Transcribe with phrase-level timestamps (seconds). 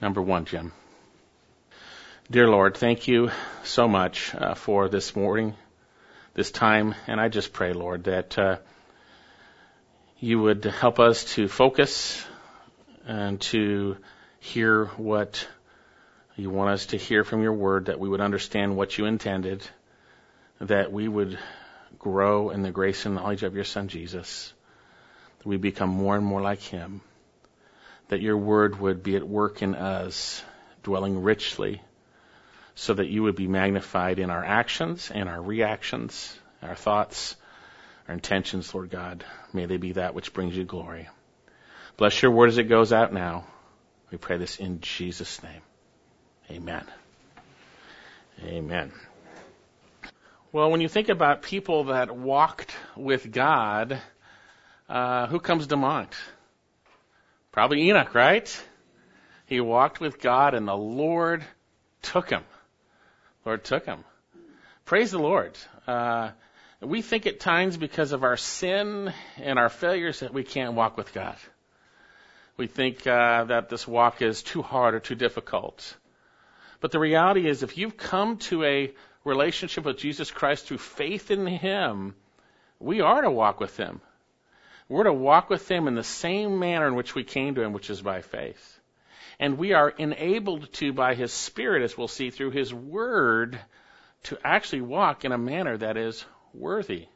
[0.00, 0.72] Number one, Jim.
[2.30, 3.30] Dear Lord, thank you
[3.64, 5.54] so much uh, for this morning,
[6.34, 8.56] this time, and I just pray, Lord, that uh,
[10.20, 12.22] you would help us to focus
[13.06, 13.96] and to
[14.38, 15.48] hear what
[16.36, 19.66] you want us to hear from your word, that we would understand what you intended,
[20.60, 21.38] that we would
[21.98, 24.52] grow in the grace and knowledge of your Son Jesus,
[25.38, 27.00] that we become more and more like him
[28.08, 30.42] that your word would be at work in us,
[30.82, 31.82] dwelling richly,
[32.74, 37.36] so that you would be magnified in our actions and our reactions, our thoughts,
[38.06, 39.24] our intentions, Lord God.
[39.52, 41.08] May they be that which brings you glory.
[41.96, 43.46] Bless your word as it goes out now.
[44.10, 45.62] We pray this in Jesus' name.
[46.50, 46.84] Amen.
[48.44, 48.92] Amen.
[50.52, 54.00] Well, when you think about people that walked with God,
[54.88, 56.08] uh, who comes to mind?
[57.56, 58.64] Probably Enoch, right?
[59.46, 61.42] He walked with God and the Lord
[62.02, 62.42] took him.
[63.46, 64.04] Lord took him.
[64.84, 65.56] Praise the Lord.
[65.86, 66.32] Uh,
[66.82, 70.98] we think at times because of our sin and our failures that we can't walk
[70.98, 71.36] with God.
[72.58, 75.96] We think uh, that this walk is too hard or too difficult.
[76.82, 78.92] But the reality is, if you've come to a
[79.24, 82.16] relationship with Jesus Christ through faith in Him,
[82.78, 84.02] we are to walk with Him.
[84.88, 87.72] We're to walk with Him in the same manner in which we came to Him,
[87.72, 88.80] which is by faith.
[89.38, 93.58] And we are enabled to, by His Spirit, as we'll see through His Word,
[94.24, 97.06] to actually walk in a manner that is worthy.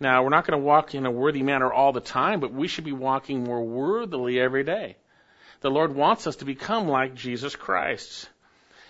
[0.00, 2.68] Now, we're not going to walk in a worthy manner all the time, but we
[2.68, 4.96] should be walking more worthily every day.
[5.60, 8.28] The Lord wants us to become like Jesus Christ.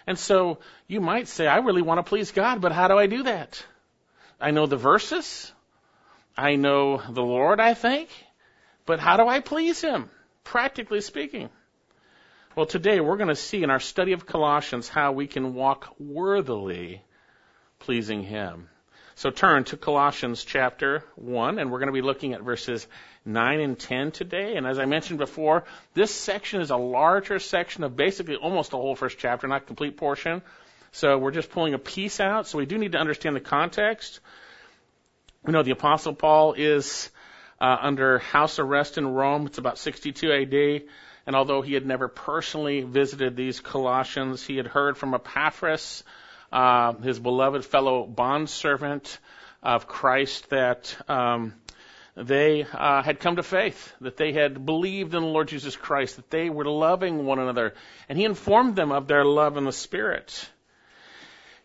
[0.07, 3.07] And so you might say, I really want to please God, but how do I
[3.07, 3.65] do that?
[4.41, 5.53] I know the verses.
[6.41, 8.09] I know the Lord, I think,
[8.87, 10.09] but how do I please Him,
[10.43, 11.51] practically speaking?
[12.57, 15.95] Well, today we're going to see in our study of Colossians how we can walk
[15.99, 17.03] worthily
[17.79, 18.71] pleasing Him.
[19.17, 22.87] So turn to Colossians chapter 1, and we're going to be looking at verses
[23.27, 24.57] 9 and 10 today.
[24.57, 28.79] And as I mentioned before, this section is a larger section of basically almost the
[28.79, 30.41] whole first chapter, not complete portion.
[30.93, 32.47] So we're just pulling a piece out.
[32.47, 34.21] So we do need to understand the context.
[35.43, 37.09] We know the Apostle Paul is
[37.61, 39.47] uh, under house arrest in Rome.
[39.47, 40.83] It's about 62 AD.
[41.27, 46.05] And although he had never personally visited these Colossians, he had heard from Epaphras,
[46.53, 49.19] uh, his beloved fellow bondservant
[49.63, 51.55] of Christ, that um,
[52.17, 56.17] they uh, had come to faith, that they had believed in the Lord Jesus Christ,
[56.17, 57.73] that they were loving one another.
[58.11, 60.51] And he informed them of their love in the Spirit.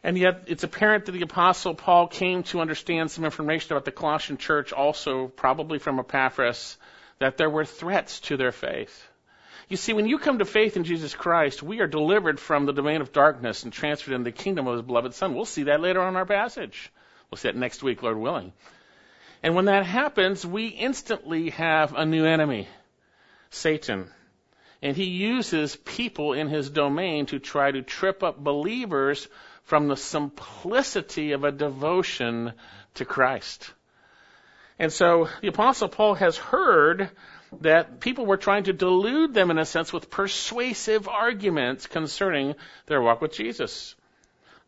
[0.06, 3.92] And yet, it's apparent that the Apostle Paul came to understand some information about the
[3.92, 6.78] Colossian church, also probably from Epaphras,
[7.18, 9.04] that there were threats to their faith.
[9.68, 12.72] You see, when you come to faith in Jesus Christ, we are delivered from the
[12.72, 15.34] domain of darkness and transferred into the kingdom of His beloved Son.
[15.34, 16.92] We'll see that later on in our passage.
[17.32, 18.54] We'll see that next week, Lord willing.
[19.42, 22.68] And when that happens, we instantly have a new enemy,
[23.50, 24.12] Satan.
[24.84, 29.28] And he uses people in his domain to try to trip up believers
[29.66, 32.54] from the simplicity of a devotion
[32.96, 33.72] to Christ.
[34.78, 37.10] And so the apostle Paul has heard
[37.62, 42.56] that people were trying to delude them in a sense with persuasive arguments concerning
[42.86, 43.96] their walk with Jesus.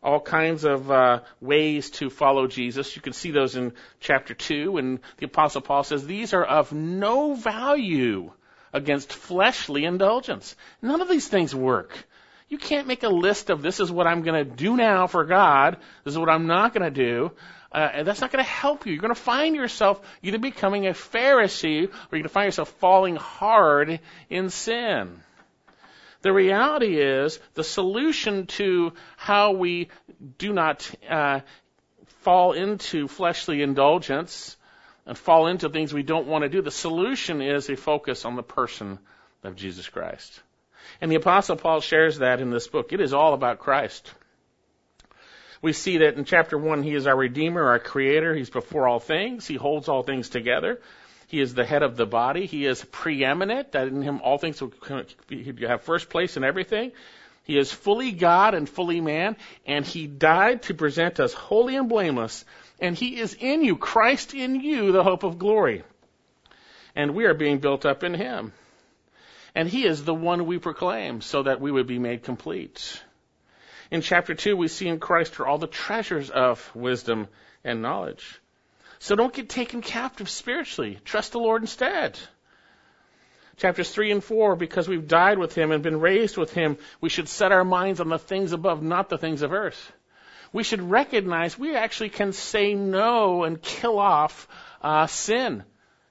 [0.02, 2.94] All kinds of uh, ways to follow Jesus.
[2.94, 6.72] You can see those in chapter 2, and the Apostle Paul says these are of
[6.72, 8.30] no value
[8.72, 10.54] against fleshly indulgence.
[10.80, 12.06] None of these things work.
[12.48, 15.24] You can't make a list of this is what I'm going to do now for
[15.24, 17.32] God, this is what I'm not going to do.
[17.70, 18.92] Uh, and that's not going to help you.
[18.92, 22.70] You're going to find yourself either becoming a Pharisee or you're going to find yourself
[22.80, 24.00] falling hard
[24.30, 25.20] in sin.
[26.22, 29.88] The reality is the solution to how we
[30.38, 31.40] do not uh,
[32.22, 34.56] fall into fleshly indulgence
[35.06, 38.36] and fall into things we don't want to do, the solution is a focus on
[38.36, 38.98] the person
[39.44, 40.40] of Jesus Christ.
[41.00, 42.92] And the Apostle Paul shares that in this book.
[42.92, 44.12] It is all about Christ.
[45.60, 48.34] We see that in chapter 1, he is our Redeemer, our Creator.
[48.34, 49.46] He's before all things.
[49.46, 50.80] He holds all things together.
[51.26, 52.46] He is the head of the body.
[52.46, 53.72] He is preeminent.
[53.72, 54.72] That in him all things will
[55.66, 56.92] have first place in everything.
[57.42, 59.36] He is fully God and fully man,
[59.66, 62.44] and he died to present us holy and blameless.
[62.78, 65.82] And he is in you, Christ in you, the hope of glory.
[66.94, 68.52] And we are being built up in him.
[69.58, 73.02] And he is the one we proclaim so that we would be made complete.
[73.90, 77.26] In chapter 2, we see in Christ are all the treasures of wisdom
[77.64, 78.40] and knowledge.
[79.00, 81.00] So don't get taken captive spiritually.
[81.04, 82.16] Trust the Lord instead.
[83.56, 87.08] Chapters 3 and 4, because we've died with him and been raised with him, we
[87.08, 89.92] should set our minds on the things above, not the things of earth.
[90.52, 94.46] We should recognize we actually can say no and kill off
[94.82, 95.64] uh, sin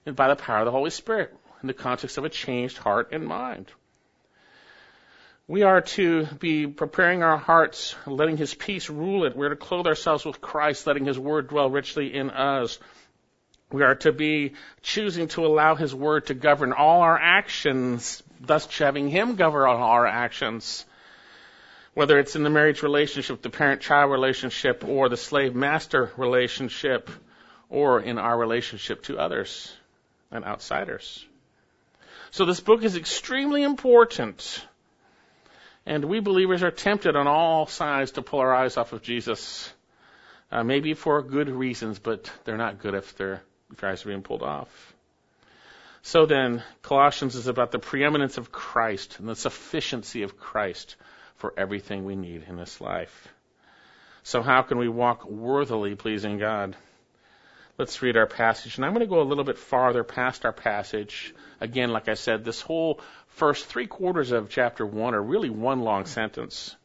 [0.06, 1.34] by the power of the Holy Spirit
[1.68, 3.70] in the context of a changed heart and mind.
[5.50, 9.36] We are to be preparing our hearts, letting His peace rule it.
[9.36, 12.80] We're to clothe ourselves with Christ, letting His word dwell richly in us.
[13.70, 18.66] We are to be choosing to allow His word to govern all our actions, thus
[18.78, 20.86] having Him govern all our actions.
[21.96, 27.10] Whether it's in the marriage relationship, the parent child relationship, or the slave master relationship,
[27.70, 29.74] or in our relationship to others
[30.32, 31.26] and outsiders.
[32.32, 34.66] So this book is extremely important
[35.88, 39.74] and we believers are tempted on all sides to pull our eyes off of Jesus.
[40.52, 43.42] Uh, maybe for good reasons, but they're not good if their
[43.72, 44.94] if eyes are being pulled off.
[46.02, 50.96] So then, Colossians is about the preeminence of Christ and the sufficiency of Christ
[51.36, 53.28] for everything we need in this life.
[54.24, 56.76] So how can we walk worthily pleasing God?
[57.78, 58.78] Let's read our passage.
[58.78, 61.36] And I'm going to go a little bit farther past our passage.
[61.62, 65.82] Again, like I said, this whole first three quarters of chapter 1 are really one
[65.82, 66.76] long sentence.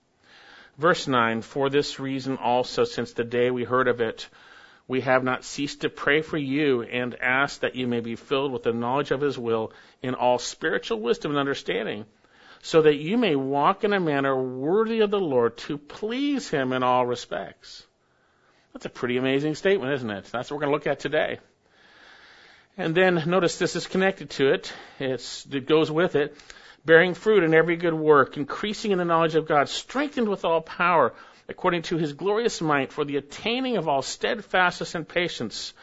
[0.76, 4.28] Verse 9, For this reason also, since the day we heard of it,
[4.86, 8.52] we have not ceased to pray for you and ask that you may be filled
[8.52, 9.72] with the knowledge of His will
[10.02, 12.04] in all spiritual wisdom and understanding,
[12.60, 16.74] so that you may walk in a manner worthy of the Lord to please Him
[16.74, 17.86] in all respects.
[18.72, 20.24] That's a pretty amazing statement, isn't it?
[20.32, 21.38] That's what we're going to look at today.
[22.78, 24.72] And then notice this is connected to it.
[24.98, 26.36] It's, it goes with it.
[26.84, 30.62] Bearing fruit in every good work, increasing in the knowledge of God, strengthened with all
[30.62, 31.12] power,
[31.48, 35.74] according to his glorious might, for the attaining of all steadfastness and patience,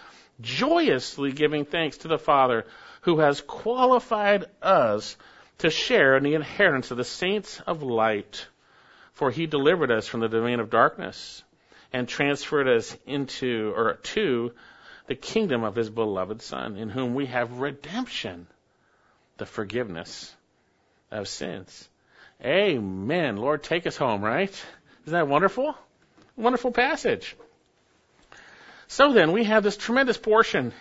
[0.41, 2.65] joyously giving thanks to the Father,
[3.01, 5.15] who has qualified us
[5.59, 8.47] to share in the inheritance of the saints of light.
[9.13, 11.43] For he delivered us from the domain of darkness
[11.91, 14.53] and transferred us into, or to,
[15.07, 18.47] the kingdom of his beloved Son, in whom we have redemption,
[19.37, 20.33] the forgiveness
[21.11, 21.89] of sins.
[22.43, 23.37] Amen.
[23.37, 24.51] Lord, take us home, right?
[25.05, 25.75] Isn't that wonderful?
[26.37, 27.35] Wonderful passage.
[28.87, 30.73] So then, we have this tremendous portion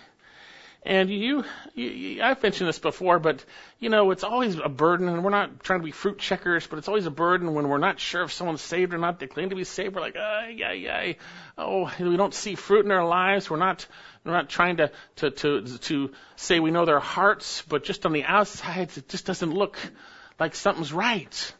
[0.84, 1.44] and you,
[1.74, 3.44] you, I've mentioned this before, but
[3.80, 6.78] you know, it's always a burden, and we're not trying to be fruit checkers, but
[6.78, 9.18] it's always a burden when we're not sure if someone's saved or not.
[9.18, 9.94] They claim to be saved.
[9.94, 11.12] We're like, ah, yeah, yeah.
[11.56, 13.50] Oh, we don't see fruit in their lives.
[13.50, 13.86] We're not,
[14.24, 18.12] we're not trying to, to, to, to say we know their hearts, but just on
[18.12, 19.78] the outside, it just doesn't look
[20.38, 21.54] like something's right.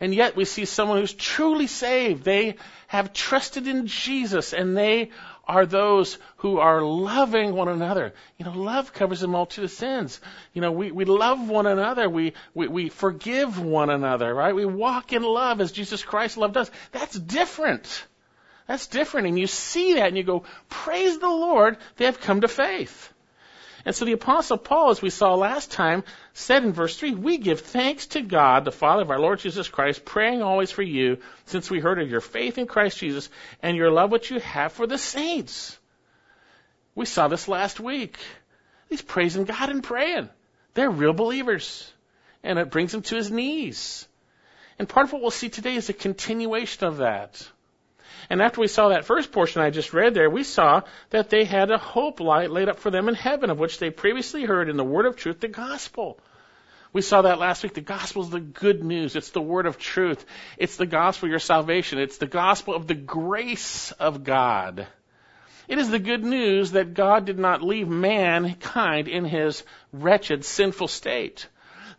[0.00, 2.24] And yet we see someone who's truly saved.
[2.24, 2.56] They
[2.86, 5.10] have trusted in Jesus and they
[5.46, 8.14] are those who are loving one another.
[8.38, 10.20] You know, love covers a multitude of sins.
[10.54, 12.08] You know, we, we love one another.
[12.08, 14.54] We, we, we forgive one another, right?
[14.54, 16.70] We walk in love as Jesus Christ loved us.
[16.92, 18.06] That's different.
[18.66, 19.26] That's different.
[19.26, 23.12] And you see that and you go, praise the Lord, they have come to faith.
[23.84, 26.04] And so the apostle Paul, as we saw last time,
[26.34, 29.68] said in verse 3, we give thanks to God, the Father of our Lord Jesus
[29.68, 33.30] Christ, praying always for you, since we heard of your faith in Christ Jesus
[33.62, 35.78] and your love which you have for the saints.
[36.94, 38.18] We saw this last week.
[38.88, 40.28] He's praising God and praying.
[40.74, 41.90] They're real believers.
[42.42, 44.06] And it brings him to his knees.
[44.78, 47.46] And part of what we'll see today is a continuation of that.
[48.30, 51.44] And after we saw that first portion I just read there, we saw that they
[51.44, 54.68] had a hope light laid up for them in heaven, of which they previously heard
[54.68, 56.16] in the word of truth, the gospel.
[56.92, 57.74] We saw that last week.
[57.74, 59.16] The gospel is the good news.
[59.16, 60.24] It's the word of truth.
[60.58, 61.98] It's the gospel of your salvation.
[61.98, 64.86] It's the gospel of the grace of God.
[65.66, 70.88] It is the good news that God did not leave mankind in his wretched, sinful
[70.88, 71.48] state.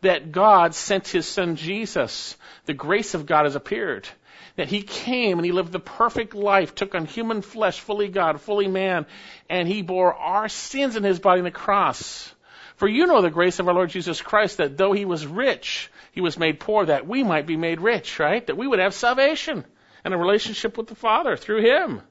[0.01, 2.37] That God sent his son Jesus.
[2.65, 4.07] The grace of God has appeared
[4.55, 8.41] that he came and he lived the perfect life, took on human flesh, fully God,
[8.41, 9.05] fully man,
[9.49, 12.33] and he bore our sins in his body on the cross.
[12.75, 15.91] For you know the grace of our Lord Jesus Christ, that though he was rich,
[16.11, 18.45] he was made poor, that we might be made rich, right?
[18.47, 19.65] That we would have salvation
[20.03, 22.01] and a relationship with the Father through him.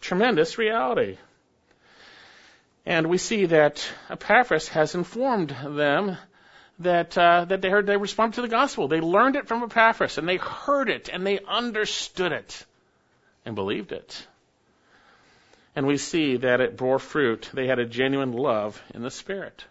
[0.00, 1.18] Tremendous reality.
[2.84, 6.16] And we see that Epaphras has informed them
[6.82, 8.88] that uh, that they heard they responded to the gospel.
[8.88, 12.64] They learned it from Epaphras, and they heard it, and they understood it,
[13.44, 14.26] and believed it.
[15.74, 17.48] And we see that it bore fruit.
[17.52, 19.64] They had a genuine love in the Spirit.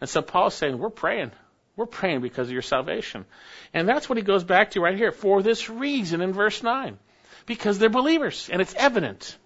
[0.00, 1.32] And so Paul's saying, we're praying.
[1.76, 3.24] We're praying because of your salvation.
[3.72, 5.12] And that's what he goes back to right here.
[5.12, 6.98] For this reason in verse 9.
[7.46, 8.50] Because they're believers.
[8.52, 9.36] And it's evident.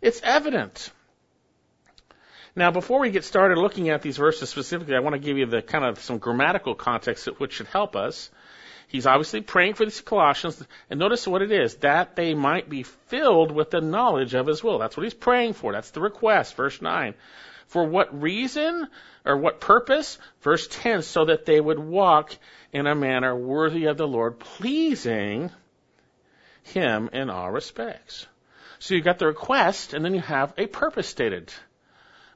[0.00, 0.90] It's evident.
[2.58, 5.46] Now, before we get started looking at these verses specifically, I want to give you
[5.46, 8.30] the kind of some grammatical context which should help us.
[8.88, 10.60] He's obviously praying for these Colossians,
[10.90, 14.64] and notice what it is, that they might be filled with the knowledge of his
[14.64, 14.80] will.
[14.80, 15.70] That's what he's praying for.
[15.70, 17.14] That's the request, verse 9.
[17.68, 18.88] For what reason
[19.24, 20.18] or what purpose?
[20.40, 22.36] Verse 10, so that they would walk
[22.72, 25.52] in a manner worthy of the Lord, pleasing
[26.64, 28.26] him in all respects.
[28.80, 31.52] So you've got the request, and then you have a purpose stated.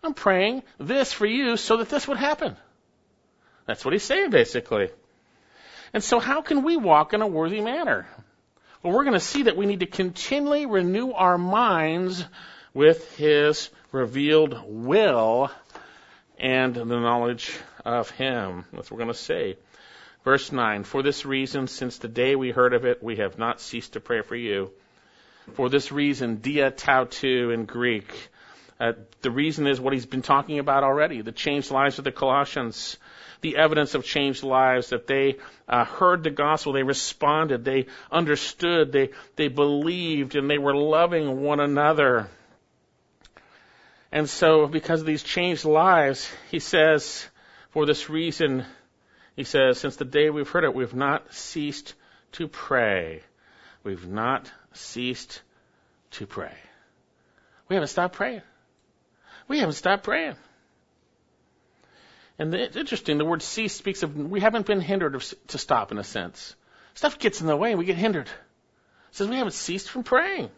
[0.03, 2.57] I'm praying this for you so that this would happen.
[3.67, 4.91] That's what he's saying, basically.
[5.93, 8.07] And so, how can we walk in a worthy manner?
[8.83, 12.25] Well, we're going to see that we need to continually renew our minds
[12.75, 15.51] with his revealed will
[16.39, 18.65] and the knowledge of him.
[18.73, 19.57] That's what we're going to say.
[20.25, 23.61] Verse 9 For this reason, since the day we heard of it, we have not
[23.61, 24.73] ceased to pray for you.
[25.55, 28.31] For this reason, dia touto in Greek,
[28.83, 32.11] uh, the reason is what he's been talking about already the changed lives of the
[32.11, 32.97] Colossians,
[33.41, 35.37] the evidence of changed lives that they
[35.69, 41.43] uh, heard the gospel, they responded, they understood, they, they believed, and they were loving
[41.43, 42.29] one another.
[44.11, 47.25] And so, because of these changed lives, he says,
[47.71, 48.65] for this reason,
[49.37, 51.95] he says, since the day we've heard it, we've not ceased
[52.33, 53.23] to pray.
[53.85, 55.41] We've not ceased
[56.13, 56.57] to pray.
[57.69, 58.43] We haven't stopped praying.
[59.49, 60.37] We haven't stopped praying.
[62.39, 65.99] And it's interesting, the word cease speaks of we haven't been hindered to stop in
[65.99, 66.57] a sense.
[66.95, 68.27] Stuff gets in the way and we get hindered.
[68.27, 70.51] It says we haven't ceased from praying.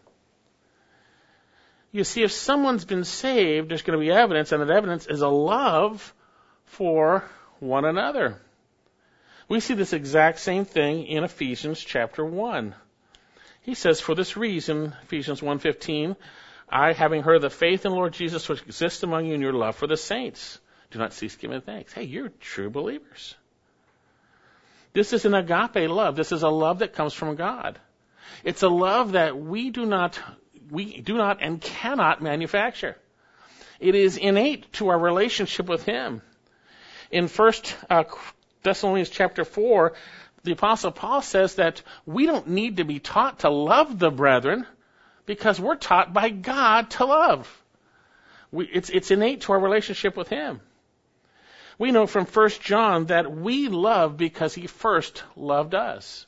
[1.91, 5.21] You see, if someone's been saved, there's going to be evidence, and that evidence is
[5.21, 6.13] a love
[6.65, 7.23] for
[7.59, 8.41] one another.
[9.47, 12.75] We see this exact same thing in Ephesians chapter 1.
[13.61, 16.17] He says, For this reason, Ephesians 1.15,
[16.69, 19.53] I, having heard the faith in the Lord Jesus which exists among you and your
[19.53, 20.59] love for the saints,
[20.91, 21.93] do not cease giving thanks.
[21.93, 23.35] Hey, you're true believers.
[24.93, 26.15] This is an agape love.
[26.15, 27.79] This is a love that comes from God.
[28.43, 30.19] It's a love that we do not,
[30.71, 32.95] we do not and cannot manufacture.
[33.79, 36.21] It is innate to our relationship with Him.
[37.11, 38.05] In First uh,
[38.63, 39.93] Thessalonians chapter four,
[40.43, 44.65] the apostle Paul says that we don't need to be taught to love the brethren
[45.25, 47.63] because we're taught by God to love.
[48.51, 50.61] We, it's, it's innate to our relationship with Him.
[51.77, 56.25] We know from 1 John that we love because He first loved us.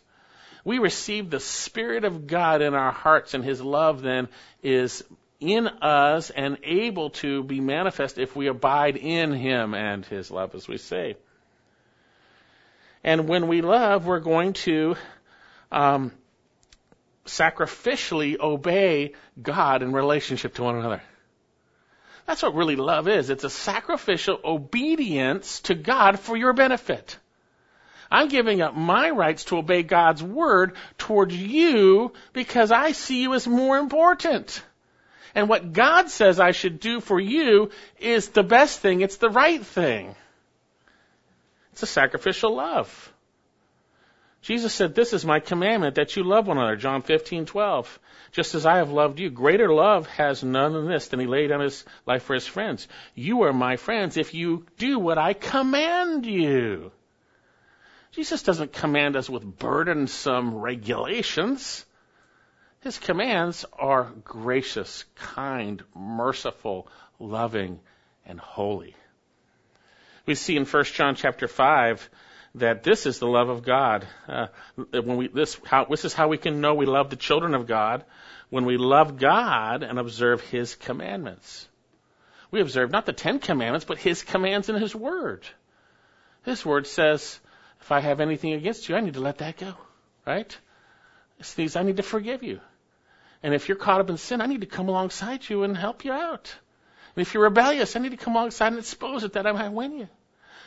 [0.65, 4.27] We receive the Spirit of God in our hearts, and His love then
[4.61, 5.03] is
[5.39, 10.55] in us and able to be manifest if we abide in Him and His love,
[10.55, 11.15] as we say.
[13.03, 14.97] And when we love, we're going to
[15.71, 16.11] um,
[17.27, 21.01] sacrificially obey God in relationship to one another.
[22.25, 23.29] That's what really love is.
[23.29, 27.17] It's a sacrificial obedience to God for your benefit.
[28.11, 33.33] I'm giving up my rights to obey God's word towards you because I see you
[33.33, 34.61] as more important.
[35.35, 37.69] And what God says I should do for you
[37.99, 39.01] is the best thing.
[39.01, 40.15] It's the right thing.
[41.73, 43.13] It's a sacrificial love.
[44.47, 46.77] Jesus said, This is my commandment that you love one another.
[46.77, 47.85] John 15:12.
[48.31, 51.47] Just as I have loved you, greater love has none than this, than he laid
[51.47, 52.87] down his life for his friends.
[53.13, 56.93] You are my friends if you do what I command you.
[58.11, 61.85] Jesus doesn't command us with burdensome regulations.
[62.79, 66.87] His commands are gracious, kind, merciful,
[67.19, 67.81] loving,
[68.25, 68.95] and holy.
[70.25, 72.09] We see in 1 John chapter 5
[72.55, 74.07] that this is the love of God.
[74.27, 74.47] Uh,
[74.91, 77.67] when we this how this is how we can know we love the children of
[77.67, 78.03] God
[78.49, 81.67] when we love God and observe His commandments.
[82.49, 85.45] We observe not the Ten Commandments, but His commands in His Word.
[86.45, 87.39] His Word says,
[87.81, 89.73] if I have anything against you, I need to let that go,
[90.25, 90.57] right?
[91.39, 92.61] It's these I need to forgive you.
[93.43, 96.05] And if you're caught up in sin, I need to come alongside you and help
[96.05, 96.55] you out.
[97.15, 99.69] And if you're rebellious, I need to come alongside and expose it that I might
[99.69, 100.07] win you.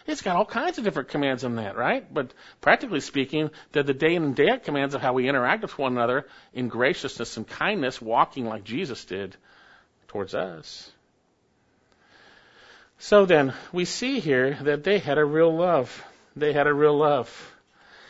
[0.07, 2.12] It's got all kinds of different commands in that, right?
[2.12, 5.62] But practically speaking, they're the day in and day out commands of how we interact
[5.62, 9.37] with one another in graciousness and kindness, walking like Jesus did
[10.09, 10.90] towards us.
[12.99, 16.04] So then, we see here that they had a real love.
[16.37, 17.54] They had a real love.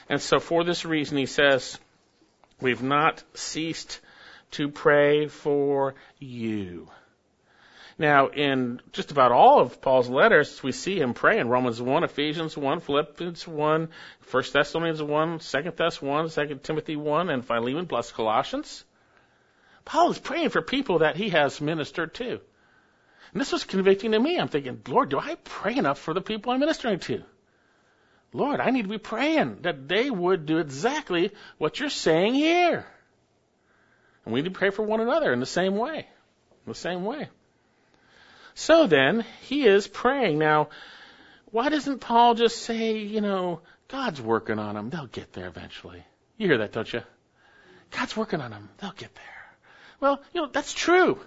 [0.09, 1.79] And so for this reason, he says,
[2.61, 4.01] we've not ceased
[4.53, 6.89] to pray for you.
[8.01, 11.49] Now, in just about all of Paul's letters, we see him praying.
[11.49, 13.89] Romans 1, Ephesians 1, Philippians 1,
[14.31, 18.87] 1 Thessalonians 1, 2 Thess 1, 2 Timothy 1, and Philemon plus Colossians.
[19.85, 22.41] Paul is praying for people that he has ministered to.
[23.33, 24.39] And this was convicting to me.
[24.39, 27.23] I'm thinking, Lord, do I pray enough for the people I'm ministering to?
[28.33, 32.87] Lord, I need to be praying that they would do exactly what you're saying here.
[34.25, 35.99] And we need to pray for one another in the same way.
[35.99, 37.29] In the same way.
[38.55, 40.39] So then, he is praying.
[40.39, 40.69] Now,
[41.51, 44.91] why doesn't Paul just say, you know, God's working on them.
[44.91, 46.05] They'll get there eventually.
[46.37, 47.03] You hear that, don't you?
[47.91, 48.69] God's working on them.
[48.79, 49.25] They'll get there.
[49.99, 51.19] Well, you know, that's true.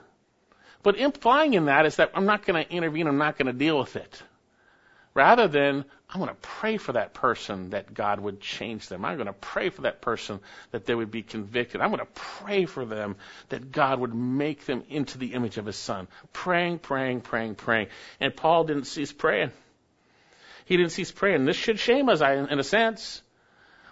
[0.82, 3.08] But implying in that is that I'm not going to intervene.
[3.08, 4.24] I'm not going to deal with it.
[5.16, 9.06] Rather than, I'm going to pray for that person that God would change them.
[9.06, 10.40] I'm going to pray for that person
[10.72, 11.82] that they would be convicted.
[11.82, 13.16] I'm going to pray for them
[13.50, 16.08] that God would make them into the image of His Son.
[16.34, 17.88] Praying, praying, praying, praying.
[18.20, 19.52] And Paul didn't cease praying.
[20.66, 21.46] He didn't cease praying.
[21.46, 23.22] This should shame us, in a sense.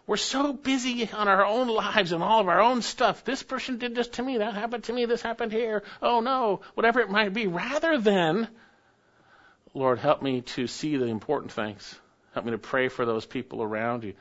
[0.07, 3.23] We're so busy on our own lives and all of our own stuff.
[3.23, 4.39] This person did this to me.
[4.39, 5.05] That happened to me.
[5.05, 5.83] This happened here.
[6.01, 7.47] Oh no, whatever it might be.
[7.47, 8.47] Rather than,
[9.73, 11.99] Lord, help me to see the important things.
[12.33, 14.13] Help me to pray for those people around you.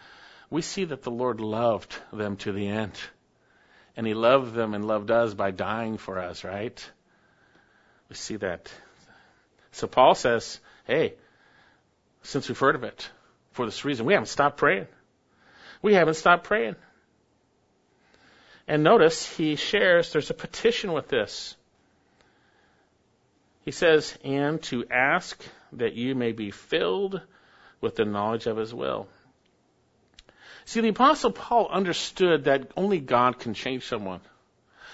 [0.49, 2.93] We see that the Lord loved them to the end.
[3.97, 6.91] And He loved them and loved us by dying for us, right?
[8.09, 8.73] We see that.
[9.73, 11.15] So Paul says, hey,
[12.23, 13.09] since we've heard of it,
[13.53, 14.87] for this reason, we haven't stopped praying.
[15.83, 16.77] We haven't stopped praying.
[18.67, 21.57] And notice he shares there's a petition with this.
[23.65, 27.21] He says, and to ask that you may be filled
[27.81, 29.09] with the knowledge of his will.
[30.65, 34.21] See, the apostle Paul understood that only God can change someone.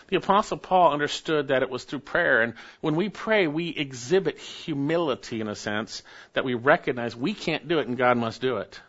[0.09, 2.43] The apostle Paul understood that it was through prayer.
[2.43, 7.67] And when we pray, we exhibit humility in a sense that we recognize we can't
[7.67, 8.81] do it and God must do it.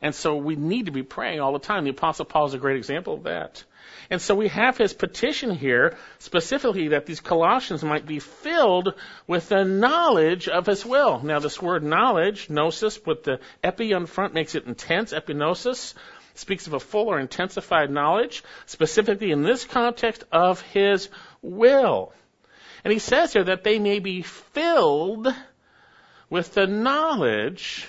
[0.00, 1.84] And so we need to be praying all the time.
[1.84, 3.64] The apostle Paul is a great example of that.
[4.10, 8.94] And so we have his petition here, specifically that these Colossians might be filled
[9.26, 11.20] with the knowledge of his will.
[11.22, 15.94] Now this word knowledge, gnosis, with the epi on front makes it intense, epignosis,
[16.34, 21.08] speaks of a full or intensified knowledge, specifically in this context of his
[21.42, 22.12] will.
[22.84, 25.26] And he says here that they may be filled
[26.30, 27.88] with the knowledge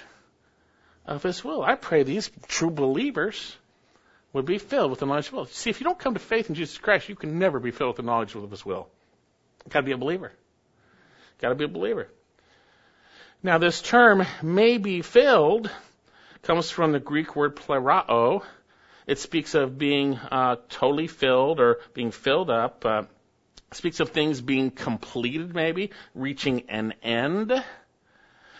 [1.05, 1.63] of his will.
[1.63, 3.55] I pray these true believers
[4.37, 5.45] would be filled with the knowledge of will.
[5.47, 7.89] See, if you don't come to faith in Jesus Christ, you can never be filled
[7.89, 8.87] with the knowledge of his will.
[9.65, 10.31] You've Got to be a believer.
[10.31, 12.07] You've Got to be a believer.
[13.43, 15.69] Now, this term may be filled
[16.43, 18.41] comes from the Greek word pleroo.
[19.05, 22.85] It speaks of being uh, totally filled or being filled up.
[22.85, 23.03] Uh,
[23.73, 27.51] speaks of things being completed, maybe reaching an end.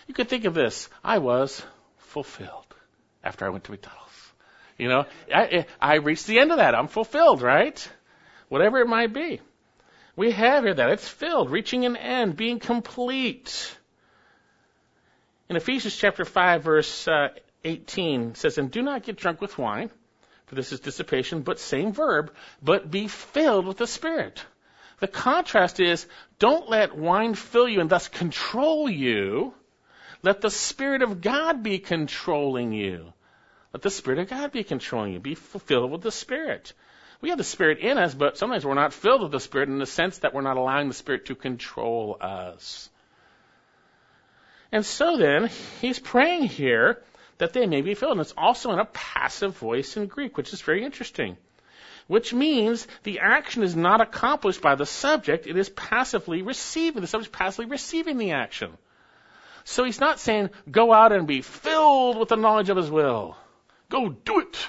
[0.07, 1.63] You could think of this: I was
[1.97, 2.75] fulfilled
[3.23, 4.26] after I went to McDonald's.
[4.77, 6.75] You know, I, I reached the end of that.
[6.75, 7.89] I'm fulfilled, right?
[8.49, 9.41] Whatever it might be.
[10.15, 13.75] We have here that it's filled, reaching an end, being complete.
[15.49, 17.29] In Ephesians chapter 5 verse uh,
[17.63, 19.89] 18 says, And do not get drunk with wine,
[20.47, 24.43] for this is dissipation, but same verb, but be filled with the Spirit.
[24.99, 26.07] The contrast is,
[26.39, 29.53] don't let wine fill you and thus control you.
[30.23, 33.13] Let the Spirit of God be controlling you.
[33.73, 35.19] Let the Spirit of God be controlling you.
[35.19, 36.73] Be filled with the Spirit.
[37.21, 39.79] We have the Spirit in us, but sometimes we're not filled with the Spirit in
[39.79, 42.89] the sense that we're not allowing the Spirit to control us.
[44.71, 45.49] And so then,
[45.81, 47.01] he's praying here
[47.37, 48.13] that they may be filled.
[48.13, 51.37] And it's also in a passive voice in Greek, which is very interesting.
[52.07, 57.01] Which means the action is not accomplished by the subject, it is passively receiving.
[57.01, 58.77] The subject is passively receiving the action.
[59.65, 63.35] So he's not saying, go out and be filled with the knowledge of his will.
[63.89, 64.67] Go do it.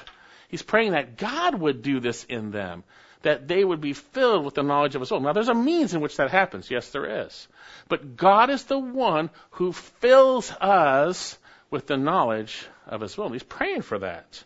[0.49, 2.85] He's praying that God would do this in them,
[3.23, 5.21] that they would be filled with the knowledge of his will.
[5.21, 6.71] Now there's a means in which that happens.
[6.71, 7.49] Yes, there is.
[7.89, 11.39] But God is the one who fills us
[11.71, 13.29] with the knowledge of his will.
[13.31, 14.43] He's praying for that.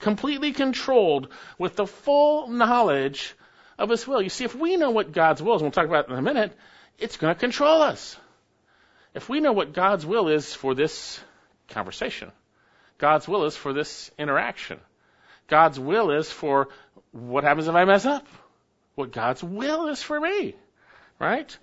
[0.00, 1.28] Completely controlled
[1.58, 3.34] with the full knowledge
[3.78, 4.22] of his will.
[4.22, 6.18] You see, if we know what God's will is, and we'll talk about it in
[6.18, 6.52] a minute,
[6.98, 8.16] it's going to control us.
[9.14, 11.20] If we know what God's will is for this
[11.68, 12.30] conversation,
[12.98, 14.80] God's will is for this interaction,
[15.46, 16.68] God's will is for
[17.12, 18.26] what happens if I mess up,
[18.96, 20.54] what God's will is for me,
[21.18, 21.56] right?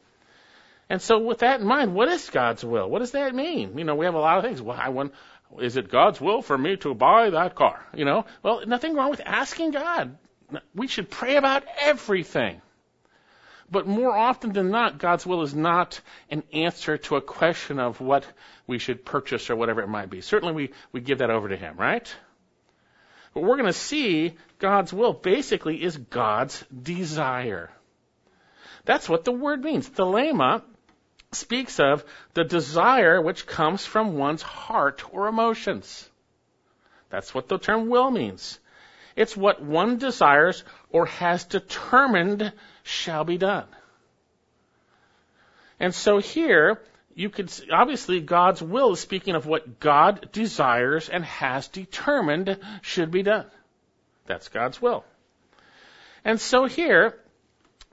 [0.89, 2.89] And so with that in mind, what is God's will?
[2.89, 3.77] What does that mean?
[3.77, 4.61] You know, we have a lot of things.
[4.61, 5.11] Well,
[5.59, 7.83] is it God's will for me to buy that car?
[7.95, 10.17] You know, well, nothing wrong with asking God.
[10.75, 12.61] We should pray about everything.
[13.69, 15.99] But more often than not, God's will is not
[16.29, 18.25] an answer to a question of what
[18.67, 20.21] we should purchase or whatever it might be.
[20.21, 22.15] Certainly we, we give that over to Him, right?
[23.33, 27.71] But we're going to see God's will basically is God's desire.
[28.85, 29.89] That's what the word means.
[29.89, 30.61] Thelema
[31.31, 36.09] speaks of the desire which comes from one's heart or emotions.
[37.09, 38.59] That's what the term will means.
[39.15, 42.53] It's what one desires or has determined
[42.85, 43.65] shall be done.
[45.79, 46.79] And so here,
[47.15, 53.11] you could obviously God's will is speaking of what God desires and has determined should
[53.11, 53.47] be done.
[54.27, 55.03] That's God's will.
[56.23, 57.17] And so here,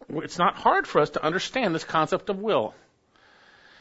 [0.08, 2.74] it's not hard for us to understand this concept of will.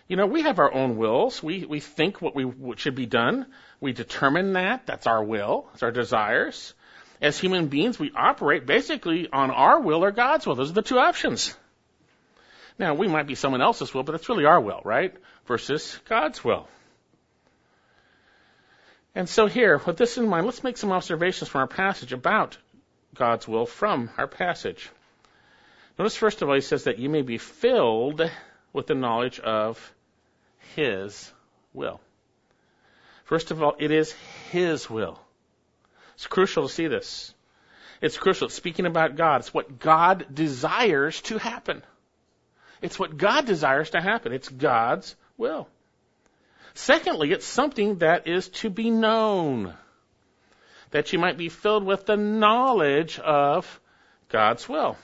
[0.08, 1.43] You know, we have our own wills.
[1.43, 3.47] We, we think what we what should be done.
[3.80, 4.86] We determine that.
[4.86, 5.69] That's our will.
[5.74, 6.74] It's our desires.
[7.22, 10.56] As human beings, we operate basically on our will or God's will.
[10.56, 11.56] Those are the two options.
[12.80, 15.14] Now, we might be someone else's will, but it's really our will, right?
[15.46, 16.68] Versus God's will.
[19.14, 22.58] And so here, with this in mind, let's make some observations from our passage about
[23.14, 24.90] God's will from our passage.
[26.00, 28.28] Notice first of all, he says that you may be filled
[28.74, 29.94] with the knowledge of
[30.76, 31.32] his
[31.74, 32.00] will.
[33.26, 34.14] First of all, it is
[34.50, 35.20] his will.
[36.22, 37.34] It's crucial to see this.
[38.00, 38.46] It's crucial.
[38.46, 39.38] It's speaking about God.
[39.40, 41.82] It's what God desires to happen.
[42.80, 44.32] It's what God desires to happen.
[44.32, 45.68] It's God's will.
[46.76, 49.74] Secondly, it's something that is to be known.
[50.92, 53.80] That you might be filled with the knowledge of
[54.30, 54.98] God's will.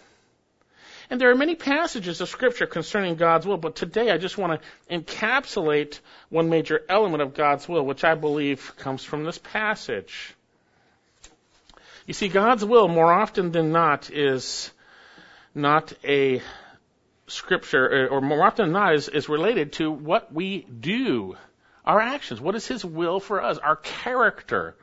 [1.10, 4.62] And there are many passages of Scripture concerning God's will, but today I just want
[4.62, 6.00] to encapsulate
[6.30, 10.36] one major element of God's will, which I believe comes from this passage.
[12.08, 14.72] You see, God's will, more often than not, is
[15.54, 16.42] not a
[17.28, 21.36] scripture, or more often than not, is, is related to what we do,
[21.84, 22.40] our actions.
[22.40, 23.58] What is His will for us?
[23.58, 24.76] Our character,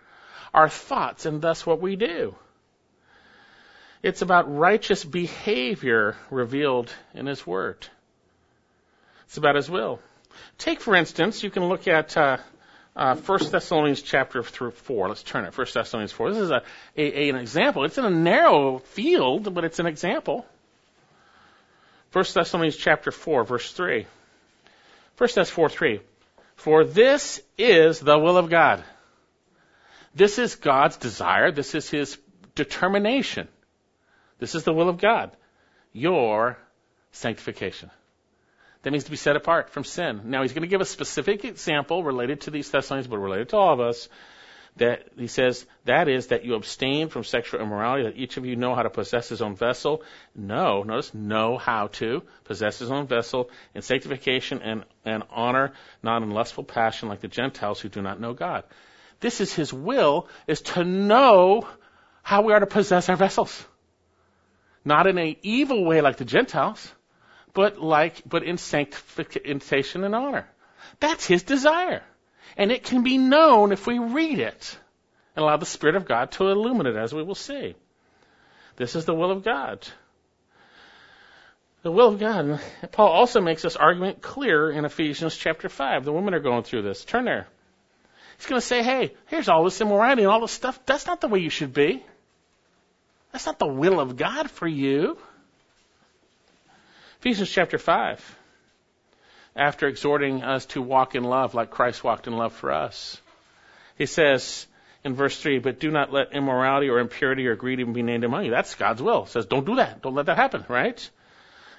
[0.53, 2.35] our thoughts, and thus what we do.
[4.03, 7.87] It's about righteous behavior revealed in His Word.
[9.25, 9.99] It's about His will.
[10.59, 12.37] Take, for instance, you can look at uh,
[12.97, 15.09] uh, 1 Thessalonians chapter through 4.
[15.09, 15.57] Let's turn it.
[15.57, 16.31] 1 Thessalonians 4.
[16.31, 16.63] This is a,
[16.97, 17.85] a, an example.
[17.85, 20.47] It's in a narrow field, but it's an example.
[22.13, 24.07] 1 Thessalonians chapter 4, verse 3.
[25.17, 26.01] 1 Thess 4, 3.
[26.57, 28.83] For this is the will of God.
[30.15, 31.51] This is God's desire.
[31.51, 32.19] This is His
[32.55, 33.49] determination.
[34.39, 35.31] This is the will of God.
[35.93, 36.59] Your
[37.13, 37.91] sanctification.
[38.85, 40.21] That means to be set apart from sin.
[40.25, 43.57] Now he's going to give a specific example related to these Thessalonians, but related to
[43.57, 44.09] all of us.
[44.77, 48.57] That he says that is that you abstain from sexual immorality, that each of you
[48.57, 50.03] know how to possess his own vessel.
[50.35, 56.23] Know, notice, know how to possess his own vessel in sanctification and, and honor, not
[56.23, 58.65] in lustful passion like the Gentiles who do not know God.
[59.21, 61.69] This is his will, is to know
[62.23, 63.65] how we are to possess our vessels.
[64.85, 66.93] Not in an evil way like the Gentiles,
[67.55, 70.47] but like, but in sanctification and honor.
[71.01, 72.03] That's his desire.
[72.57, 74.79] And it can be known if we read it
[75.35, 77.75] and allow the Spirit of God to illuminate it, as we will see.
[78.77, 79.87] This is the will of God.
[81.83, 82.61] The will of God.
[82.93, 86.05] Paul also makes this argument clear in Ephesians chapter 5.
[86.05, 87.05] The women are going through this.
[87.05, 87.47] Turn there.
[88.37, 90.79] He's going to say, hey, here's all this immorality and all this stuff.
[90.87, 92.05] That's not the way you should be.
[93.33, 95.19] That's not the will of God for you.
[97.25, 98.37] Ephesians chapter 5.
[99.57, 103.19] After exhorting us to walk in love like Christ walked in love for us,
[103.97, 104.67] he says
[105.05, 108.25] in verse 3, But do not let immorality or impurity or greed even be named
[108.25, 108.51] among you.
[108.51, 109.25] That's God's will.
[109.25, 110.03] He says, Don't do that.
[110.03, 111.09] Don't let that happen, right?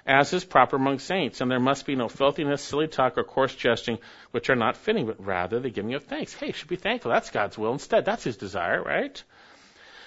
[0.03, 1.41] As is proper among saints.
[1.41, 3.99] And there must be no filthiness, silly talk, or coarse jesting,
[4.31, 6.33] which are not fitting, but rather the giving of thanks.
[6.33, 7.11] Hey, should be thankful.
[7.11, 8.03] That's God's will instead.
[8.03, 9.23] That's his desire, right?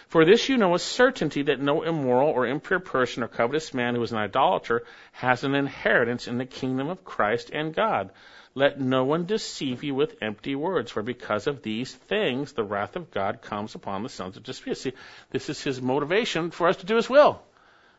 [0.08, 3.94] For this you know with certainty that no immoral or impure person or covetous man
[3.94, 8.10] who is an idolater has an inheritance in the kingdom of Christ and God.
[8.54, 12.96] Let no one deceive you with empty words, for because of these things the wrath
[12.96, 14.78] of God comes upon the sons of dispute.
[14.78, 14.94] See,
[15.30, 17.42] this is his motivation for us to do his will.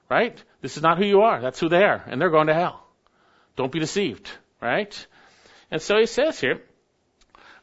[0.10, 0.43] Right?
[0.62, 1.39] This is not who you are.
[1.39, 2.04] That's who they are.
[2.08, 2.84] And they're going to hell.
[3.56, 4.30] Don't be deceived.
[4.60, 5.08] Right?
[5.69, 6.63] And so he says here,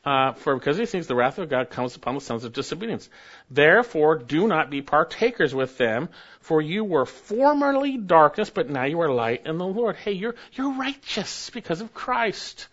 [0.06, 3.10] uh, for because these things the wrath of God comes upon the sons of disobedience.
[3.50, 9.00] Therefore, do not be partakers with them, for you were formerly darkness, but now you
[9.00, 9.96] are light in the Lord.
[9.96, 12.68] Hey, you're you're righteous because of Christ.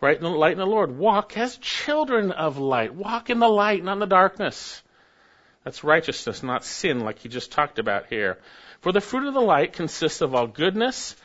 [0.00, 0.96] Right in the light in the Lord.
[0.96, 2.94] Walk as children of light.
[2.94, 4.80] Walk in the light, not in the darkness.
[5.64, 8.38] That's righteousness, not sin, like he just talked about here.
[8.80, 11.16] For the fruit of the light consists of all goodness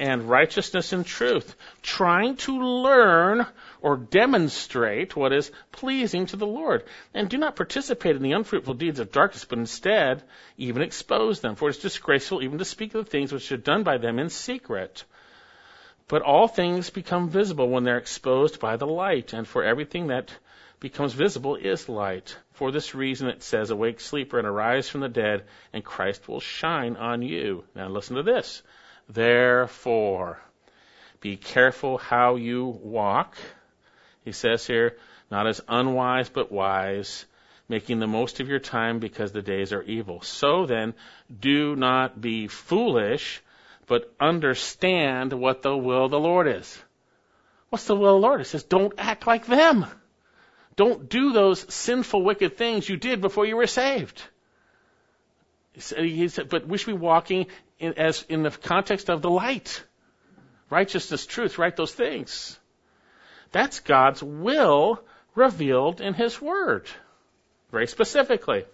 [0.00, 3.46] and righteousness and truth, trying to learn
[3.84, 6.84] or demonstrate what is pleasing to the Lord.
[7.12, 10.22] And do not participate in the unfruitful deeds of darkness, but instead
[10.56, 11.54] even expose them.
[11.54, 14.18] For it is disgraceful even to speak of the things which are done by them
[14.18, 15.04] in secret.
[16.08, 20.32] But all things become visible when they're exposed by the light, and for everything that
[20.80, 22.38] becomes visible is light.
[22.52, 25.44] For this reason it says, Awake, sleeper, and arise from the dead,
[25.74, 27.64] and Christ will shine on you.
[27.74, 28.62] Now listen to this.
[29.10, 30.40] Therefore,
[31.20, 33.36] be careful how you walk.
[34.24, 34.96] He says here,
[35.30, 37.26] not as unwise, but wise,
[37.68, 40.20] making the most of your time because the days are evil.
[40.22, 40.94] So then,
[41.40, 43.42] do not be foolish,
[43.86, 46.82] but understand what the will of the Lord is.
[47.68, 48.40] What's the will of the Lord?
[48.40, 49.86] It says, don't act like them.
[50.76, 54.22] Don't do those sinful, wicked things you did before you were saved.
[55.72, 57.46] He said, but we should be walking
[57.78, 59.82] in, as in the context of the light.
[60.70, 61.74] Righteousness, truth, right?
[61.74, 62.58] Those things.
[63.54, 65.00] That's God's will
[65.36, 66.88] revealed in His Word.
[67.70, 68.64] Very specifically.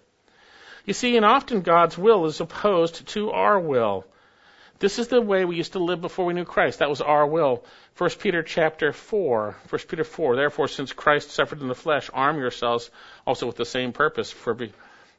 [0.86, 4.06] You see, and often God's will is opposed to our will.
[4.78, 6.78] This is the way we used to live before we knew Christ.
[6.78, 7.62] That was our will.
[7.98, 9.54] 1 Peter chapter 4.
[9.68, 10.36] 1 Peter 4.
[10.36, 12.90] Therefore, since Christ suffered in the flesh, arm yourselves
[13.26, 14.30] also with the same purpose.
[14.30, 14.72] For be,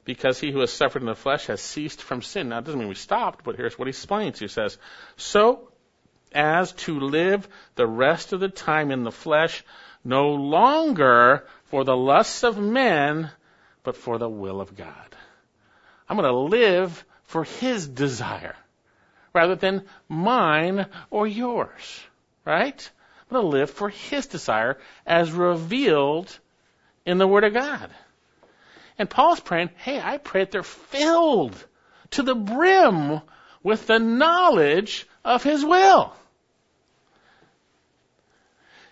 [0.05, 2.49] because he who has suffered in the flesh has ceased from sin.
[2.49, 4.39] Now, it doesn't mean we stopped, but here's what he explains.
[4.39, 4.79] He says,
[5.17, 5.70] So
[6.33, 9.63] as to live the rest of the time in the flesh,
[10.03, 13.29] no longer for the lusts of men,
[13.83, 15.15] but for the will of God.
[16.07, 18.55] I'm going to live for his desire
[19.33, 22.03] rather than mine or yours.
[22.45, 22.89] Right?
[23.29, 26.37] I'm going to live for His desire as revealed
[27.05, 27.89] in the Word of God.
[28.97, 31.55] And Paul's praying, hey, I pray that they're filled
[32.11, 33.21] to the brim
[33.63, 36.13] with the knowledge of His will.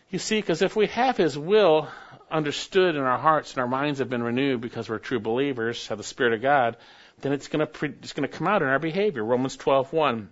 [0.10, 1.88] You see, because if we have His will
[2.32, 6.00] understood in our hearts and our minds have been renewed because we're true believers, have
[6.00, 6.78] the Spirit of God,
[7.22, 9.24] then it's going to pre- it's going to come out in our behavior.
[9.24, 10.28] Romans 12:1.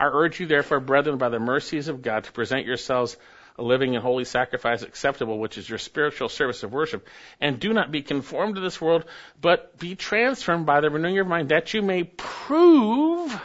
[0.00, 3.16] I urge you, therefore, brethren, by the mercies of God, to present yourselves
[3.58, 7.06] a living and holy sacrifice acceptable, which is your spiritual service of worship.
[7.40, 9.04] And do not be conformed to this world,
[9.40, 13.38] but be transformed by the renewing of your mind, that you may prove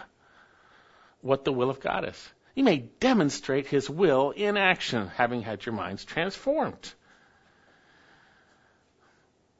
[1.22, 2.30] what the will of God is.
[2.58, 6.92] You may demonstrate His will in action, having had your minds transformed.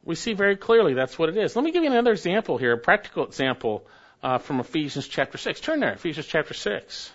[0.04, 1.56] We see very clearly that's what it is.
[1.56, 3.86] Let me give you another example here, a practical example
[4.24, 5.60] uh, from Ephesians chapter 6.
[5.60, 7.12] Turn there, Ephesians chapter 6.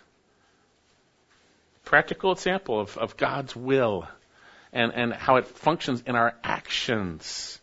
[1.85, 4.07] Practical example of, of God's will
[4.73, 7.61] and, and how it functions in our actions.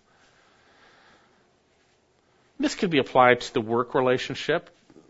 [2.59, 4.69] This could be applied to the work relationship.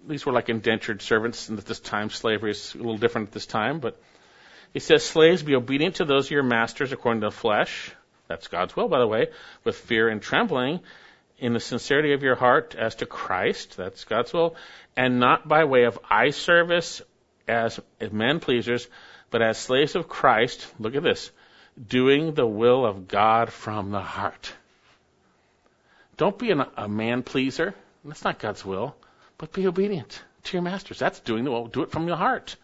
[0.10, 3.34] These were like indentured servants, and at this time, slavery is a little different at
[3.34, 3.80] this time.
[3.80, 4.02] But
[4.74, 7.92] he says, Slaves, be obedient to those of your masters according to the flesh.
[8.28, 9.28] That's God's will, by the way,
[9.64, 10.80] with fear and trembling,
[11.38, 14.56] in the sincerity of your heart as to Christ, that's God's will,
[14.98, 17.02] and not by way of eye service
[17.48, 17.80] as
[18.12, 18.88] men pleasers,
[19.32, 21.32] but as slaves of Christ, look at this,
[21.88, 24.52] doing the will of God from the heart.
[26.18, 27.74] Don't be an, a man pleaser.
[28.04, 28.96] That's not God's will,
[29.40, 31.00] but be obedient to your masters.
[31.00, 31.66] That's doing the will.
[31.66, 32.56] Do it from your heart,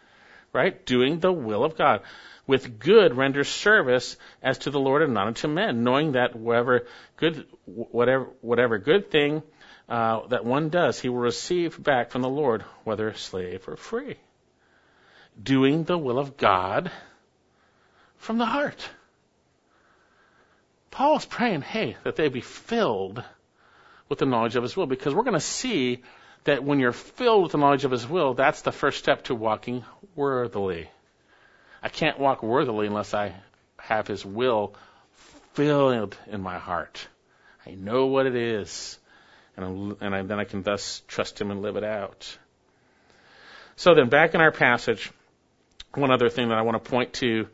[0.52, 0.86] right?
[0.86, 2.02] Doing the will of God
[2.46, 6.86] with good render service as to the Lord and not unto men, knowing that whatever
[7.16, 9.42] good, whatever, whatever good thing
[9.88, 14.16] uh, that one does, he will receive back from the Lord, whether slave or free.
[15.42, 16.90] Doing the will of God
[18.16, 18.88] from the heart.
[20.90, 23.22] Paul is praying, hey, that they be filled
[24.08, 26.02] with the knowledge of his will, because we're going to see
[26.46, 29.34] that when you're filled with the knowledge of his will, that's the first step to
[29.34, 29.84] walking
[30.16, 30.88] worthily.
[31.82, 33.32] I can't walk worthily unless I
[33.78, 34.74] have His will
[35.54, 37.06] filled in my heart.
[37.64, 38.98] I know what it is,
[39.56, 42.36] and, and I, then I can thus trust Him and live it out.
[43.76, 45.10] So then, back in our passage,
[45.94, 47.48] one other thing that I want to point to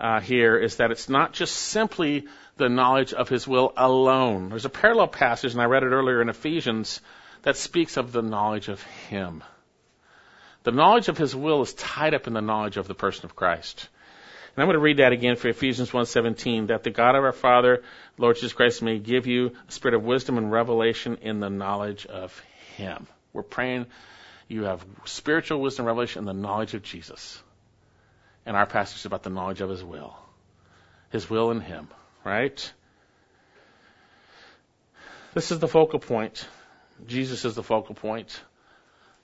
[0.00, 4.48] uh, here is that it's not just simply the knowledge of His will alone.
[4.48, 7.00] There's a parallel passage, and I read it earlier in Ephesians,
[7.48, 9.42] that speaks of the knowledge of Him.
[10.64, 13.34] The knowledge of his will is tied up in the knowledge of the person of
[13.34, 13.88] Christ.
[14.54, 17.32] And I'm going to read that again for Ephesians 1:17 that the God of our
[17.32, 17.82] Father,
[18.18, 22.04] Lord Jesus Christ may give you a spirit of wisdom and revelation in the knowledge
[22.04, 22.38] of
[22.76, 23.06] him.
[23.32, 23.86] We're praying
[24.46, 27.42] you have spiritual wisdom and revelation in the knowledge of Jesus.
[28.44, 30.18] And our passage is about the knowledge of his will.
[31.08, 31.88] His will in him,
[32.24, 32.72] right?
[35.32, 36.46] This is the focal point.
[37.06, 38.40] Jesus is the focal point.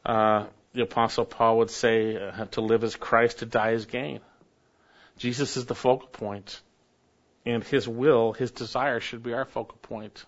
[0.05, 4.21] Uh, the Apostle Paul would say, uh, to live as Christ, to die as gain.
[5.19, 6.61] Jesus is the focal point,
[7.47, 10.25] and His will, His desire should be our focal point.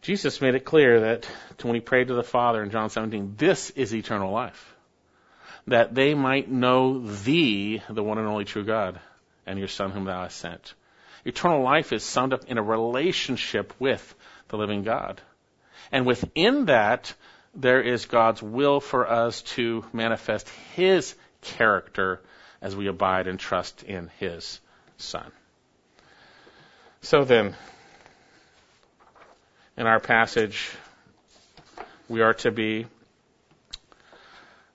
[0.00, 1.26] Jesus made it clear that
[1.62, 4.72] when He prayed to the Father in John 17, this is eternal life.
[5.68, 9.00] that they might know thee, the one and only true God,
[9.46, 10.74] and your Son whom thou hast sent.
[11.24, 14.14] Eternal life is summed up in a relationship with
[14.48, 15.20] the living God.
[15.92, 17.14] And within that,
[17.54, 22.20] there is God's will for us to manifest His character
[22.60, 24.60] as we abide and trust in His
[24.98, 25.30] Son.
[27.00, 27.54] So then,
[29.76, 30.70] in our passage,
[32.08, 32.86] we are to be,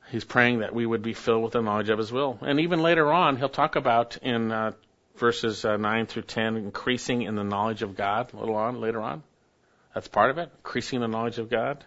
[0.10, 2.38] he's praying that we would be filled with the knowledge of his will.
[2.42, 4.72] And even later on, he'll talk about in uh,
[5.18, 9.02] verses uh, 9 through 10, increasing in the knowledge of God a little on, later
[9.02, 9.24] on.
[9.94, 11.84] That's part of it, increasing the knowledge of God.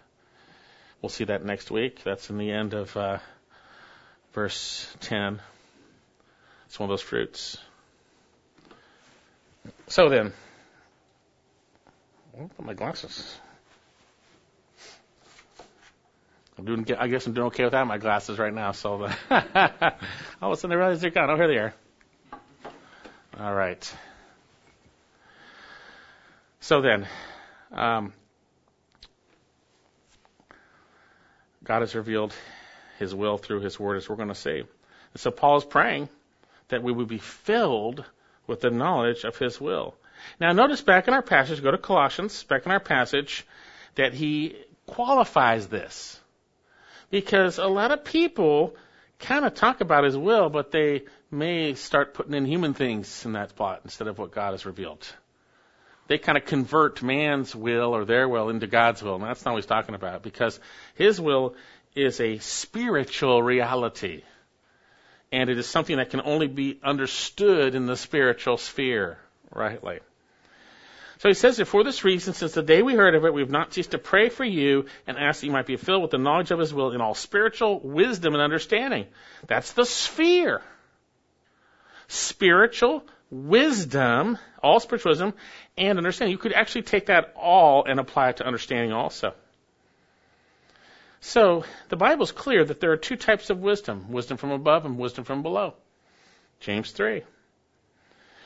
[1.01, 2.03] We'll see that next week.
[2.03, 3.17] That's in the end of uh,
[4.33, 5.41] verse 10.
[6.67, 7.57] It's one of those fruits.
[9.87, 10.33] So then,
[12.39, 13.37] I'll put my glasses.
[16.57, 16.87] I'm doing.
[16.97, 18.71] I guess I'm doing okay without my glasses right now.
[18.71, 18.93] So,
[19.29, 21.29] all of a sudden I realize they're gone.
[21.29, 21.73] Oh, here they are.
[23.39, 23.93] All right.
[26.61, 27.07] So then,
[27.71, 28.13] um,
[31.63, 32.33] God has revealed
[32.99, 34.59] His will through His Word, as we're going to see.
[34.59, 34.67] And
[35.15, 36.09] so Paul is praying
[36.69, 38.03] that we would be filled
[38.47, 39.95] with the knowledge of His will.
[40.39, 43.45] Now, notice back in our passage, go to Colossians, back in our passage,
[43.95, 46.19] that he qualifies this.
[47.09, 48.75] Because a lot of people
[49.19, 53.33] kind of talk about his will, but they may start putting in human things in
[53.33, 55.05] that spot instead of what God has revealed.
[56.07, 59.51] They kind of convert man's will or their will into God's will, and that's not
[59.53, 60.59] what he's talking about, because
[60.93, 61.55] his will
[61.95, 64.21] is a spiritual reality.
[65.31, 69.17] And it is something that can only be understood in the spiritual sphere
[69.51, 69.99] rightly.
[71.19, 73.41] So he says that for this reason, since the day we heard of it, we
[73.41, 76.11] have not ceased to pray for you and ask that you might be filled with
[76.11, 79.07] the knowledge of his will in all spiritual wisdom and understanding.
[79.47, 80.61] That's the sphere.
[82.07, 83.03] Spiritual
[83.43, 85.33] wisdom, all spiritual wisdom,
[85.77, 86.31] and understanding.
[86.31, 89.33] You could actually take that all and apply it to understanding also.
[91.19, 94.97] So the Bible's clear that there are two types of wisdom wisdom from above and
[94.97, 95.73] wisdom from below.
[96.59, 97.23] James 3.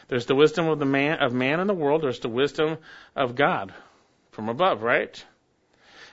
[0.08, 2.02] There's the wisdom of the man of man in the world.
[2.02, 2.78] There's the wisdom
[3.16, 3.74] of God
[4.32, 5.24] from above, right?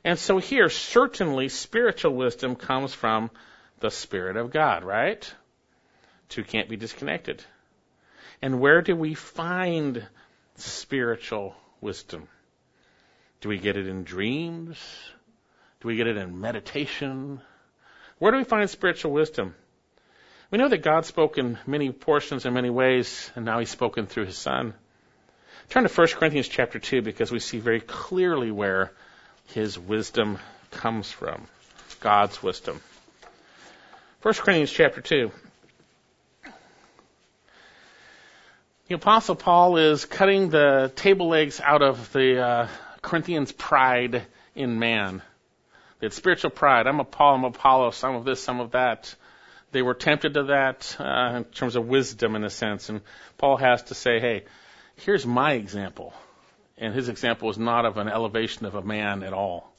[0.04, 3.30] And so here, certainly spiritual wisdom comes from
[3.80, 5.34] the Spirit of God, right?
[6.28, 7.42] Two can't be disconnected.
[8.46, 10.06] And where do we find
[10.54, 12.28] spiritual wisdom?
[13.40, 14.78] Do we get it in dreams?
[15.80, 17.40] Do we get it in meditation?
[18.20, 19.56] Where do we find spiritual wisdom?
[20.52, 24.06] We know that God spoke in many portions in many ways, and now He's spoken
[24.06, 24.74] through His Son.
[25.68, 28.92] Turn to 1 Corinthians chapter 2 because we see very clearly where
[29.46, 30.38] His wisdom
[30.70, 31.48] comes from.
[31.98, 32.80] God's wisdom.
[34.22, 35.32] 1 Corinthians chapter 2.
[38.88, 42.68] The Apostle Paul is cutting the table legs out of the uh,
[43.02, 45.22] Corinthians' pride in man.
[46.00, 46.86] Had spiritual pride.
[46.86, 49.14] I'm a Paul, I'm Apollo, some of this, some of that
[49.72, 52.88] they were tempted to that uh, in terms of wisdom, in a sense.
[52.88, 53.02] And
[53.36, 54.44] Paul has to say, hey,
[54.96, 56.14] here's my example.
[56.78, 59.70] And his example is not of an elevation of a man at all.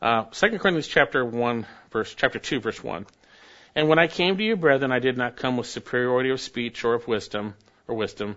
[0.00, 3.06] Uh, 2 Corinthians chapter 1, verse, chapter 2, verse 1.
[3.74, 6.84] And when I came to you, brethren, I did not come with superiority of speech
[6.84, 7.54] or of wisdom,
[7.90, 8.36] or wisdom,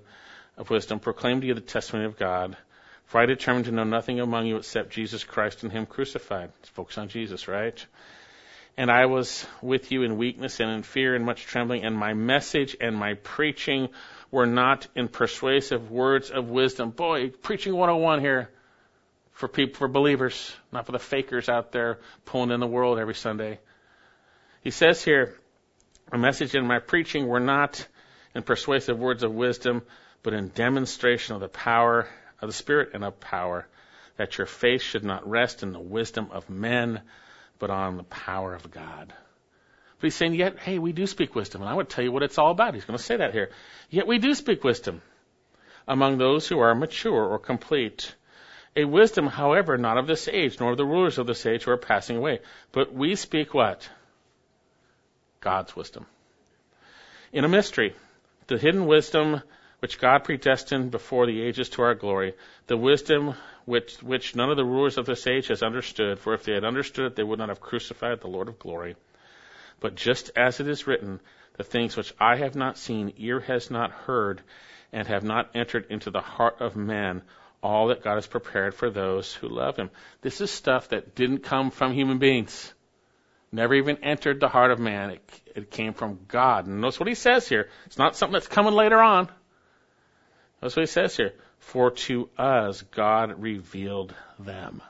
[0.58, 2.58] of wisdom, proclaim to you the testimony of God.
[3.06, 6.52] For I determined to know nothing among you except Jesus Christ and Him crucified.
[6.74, 7.86] Focus on Jesus, right?
[8.78, 12.14] and I was with you in weakness and in fear and much trembling, and my
[12.14, 13.90] message and my preaching
[14.32, 16.90] were not in persuasive words of wisdom.
[16.90, 18.50] Boy, preaching 101 here
[19.32, 23.16] for people, for believers, not for the fakers out there pulling in the world every
[23.16, 23.60] Sunday.
[24.62, 25.38] He says here,
[26.12, 27.88] my message and my preaching were not
[28.36, 29.84] in persuasive words of wisdom,
[30.24, 32.08] but in demonstration of the power
[32.42, 33.68] of the Spirit and of power,
[34.18, 37.02] that your faith should not rest in the wisdom of men,
[37.60, 39.14] but on the power of God.
[40.00, 41.62] But he's saying, yet, hey, we do speak wisdom.
[41.62, 42.74] And I would tell you what it's all about.
[42.74, 43.52] He's going to say that here.
[43.90, 45.02] Yet we do speak wisdom
[45.88, 48.14] among those who are mature or complete.
[48.76, 51.72] A wisdom, however, not of this age, nor of the rulers of this age who
[51.72, 52.40] are passing away.
[52.72, 53.88] But we speak what?
[55.40, 56.06] God's wisdom.
[57.32, 57.96] In a mystery,
[58.48, 59.42] the hidden wisdom
[59.80, 62.36] which God predestined before the ages to our glory,
[62.68, 63.36] the wisdom
[63.66, 66.64] which, which none of the rulers of this age has understood, for if they had
[66.64, 68.96] understood it, they would not have crucified the Lord of glory.
[69.80, 71.20] But just as it is written,
[71.58, 74.42] the things which I have not seen, ear has not heard,
[74.94, 77.22] and have not entered into the heart of man,
[77.62, 79.90] all that God has prepared for those who love him.
[80.22, 82.74] This is stuff that didn't come from human beings.
[83.54, 85.12] Never even entered the heart of man.
[85.12, 86.66] It, it came from God.
[86.66, 87.70] And notice what he says here.
[87.86, 89.30] It's not something that's coming later on.
[90.62, 91.34] Notice what he says here.
[91.60, 94.82] For to us God revealed them.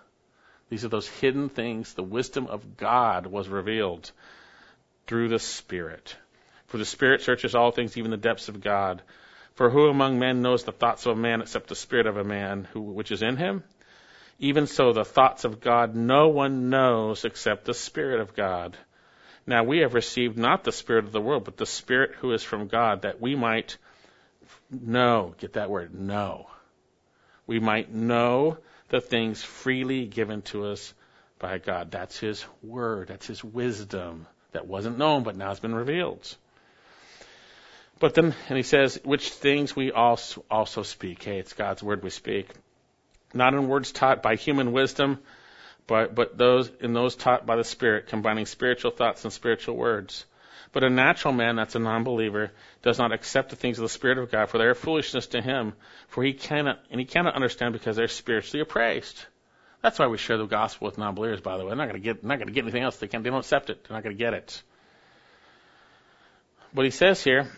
[0.69, 1.93] These are those hidden things.
[1.93, 4.11] The wisdom of God was revealed
[5.05, 6.15] through the Spirit.
[6.67, 9.03] For the Spirit searches all things, even the depths of God.
[9.55, 12.23] For who among men knows the thoughts of a man except the Spirit of a
[12.23, 13.63] man who, which is in him?
[14.39, 18.77] Even so, the thoughts of God no one knows except the Spirit of God.
[19.45, 22.43] Now we have received not the Spirit of the world, but the Spirit who is
[22.43, 23.77] from God, that we might
[24.71, 26.49] know, get that word, know.
[27.45, 28.57] We might know
[28.89, 30.93] the things freely given to us
[31.39, 31.91] by God.
[31.91, 36.35] That's His Word, that's His wisdom that wasn't known, but now has been revealed.
[37.99, 41.23] But then, and he says, which things we also, also speak.
[41.23, 42.49] Hey, it's God's word we speak
[43.33, 45.19] not in words taught by human wisdom,
[45.87, 50.25] but, but those in those taught by the Spirit, combining spiritual thoughts and spiritual words.
[50.71, 54.17] But a natural man, that's a non-believer, does not accept the things of the Spirit
[54.17, 55.73] of God, for they are foolishness to him,
[56.07, 59.25] for he cannot, and he cannot understand because they're spiritually appraised.
[59.81, 61.69] That's why we share the gospel with non-believers, by the way.
[61.69, 62.97] They're not going to get, not going to get anything else.
[62.97, 63.83] They can't, they don't accept it.
[63.83, 64.63] They're not going to get it.
[66.73, 67.51] But he says here,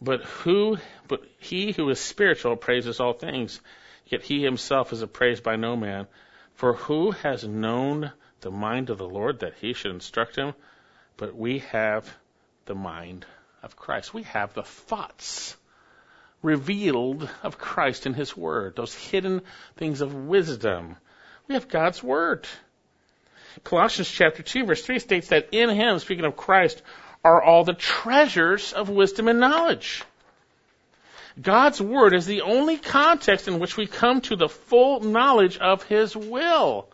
[0.00, 0.78] but who,
[1.08, 3.60] but he who is spiritual praises all things,
[4.08, 6.06] Yet he himself is appraised by no man.
[6.54, 10.54] For who has known the mind of the Lord that he should instruct him?
[11.16, 12.12] But we have
[12.64, 13.26] the mind
[13.62, 14.14] of Christ.
[14.14, 15.56] We have the thoughts
[16.42, 19.42] revealed of Christ in his word, those hidden
[19.76, 20.96] things of wisdom.
[21.46, 22.46] We have God's word.
[23.64, 26.82] Colossians chapter 2 verse 3 states that in him, speaking of Christ,
[27.24, 30.04] are all the treasures of wisdom and knowledge.
[31.40, 35.84] God's Word is the only context in which we come to the full knowledge of
[35.84, 36.88] His will.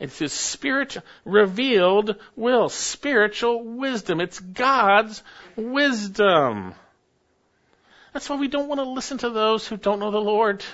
[0.00, 4.20] It's His Spirit revealed will, spiritual wisdom.
[4.20, 5.22] It's God's
[5.56, 6.74] wisdom.
[8.12, 10.64] That's why we don't want to listen to those who don't know the Lord.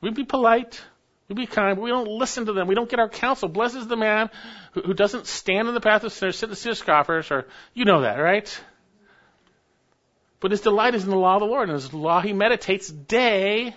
[0.00, 0.80] We'd be polite.
[1.28, 2.68] we'd be kind, but we don't listen to them.
[2.68, 3.48] We don't get our counsel.
[3.48, 4.30] Blessed is the man
[4.72, 7.30] who, who doesn't stand in the path of sinners, sit in the seat of scoffers,
[7.30, 8.60] or you know that, right?
[10.44, 12.88] But his delight is in the law of the Lord, and his law he meditates
[12.88, 13.74] day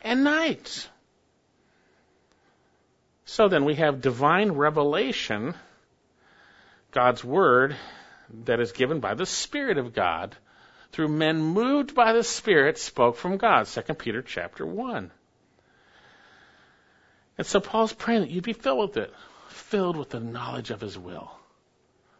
[0.00, 0.88] and night.
[3.24, 5.56] So then we have divine revelation,
[6.92, 7.74] God's word
[8.44, 10.36] that is given by the Spirit of God
[10.92, 13.66] through men moved by the Spirit spoke from God.
[13.66, 15.10] 2 Peter chapter 1.
[17.36, 19.12] And so Paul's praying that you'd be filled with it,
[19.48, 21.32] filled with the knowledge of his will,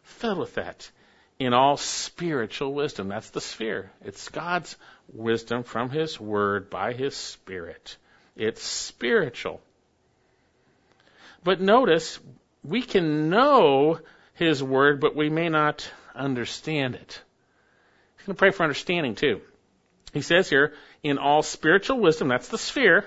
[0.03, 0.91] filled with that
[1.39, 3.07] in all spiritual wisdom.
[3.07, 3.91] That's the sphere.
[4.03, 4.75] It's God's
[5.11, 7.97] wisdom from His Word by His Spirit.
[8.35, 9.61] It's spiritual.
[11.43, 12.19] But notice,
[12.63, 13.99] we can know
[14.33, 17.21] His Word, but we may not understand it.
[18.17, 19.41] He's going to pray for understanding too.
[20.13, 20.73] He says here,
[21.03, 23.05] in all spiritual wisdom, that's the sphere,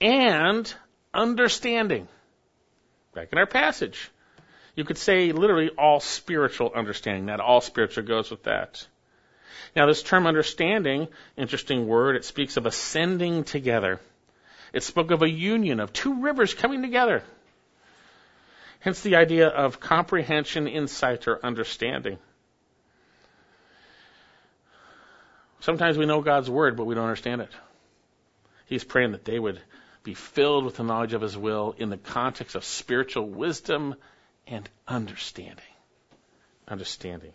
[0.00, 0.72] and
[1.14, 2.08] understanding.
[3.14, 4.10] Back in our passage.
[4.76, 7.26] You could say literally all spiritual understanding.
[7.26, 8.86] That all spiritual goes with that.
[9.74, 14.00] Now, this term understanding, interesting word, it speaks of ascending together.
[14.72, 17.22] It spoke of a union of two rivers coming together.
[18.80, 22.18] Hence the idea of comprehension, insight, or understanding.
[25.60, 27.50] Sometimes we know God's word, but we don't understand it.
[28.66, 29.60] He's praying that they would
[30.02, 33.94] be filled with the knowledge of His will in the context of spiritual wisdom
[34.46, 35.64] and understanding.
[36.68, 37.32] Understanding.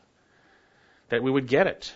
[1.09, 1.93] That we would get it.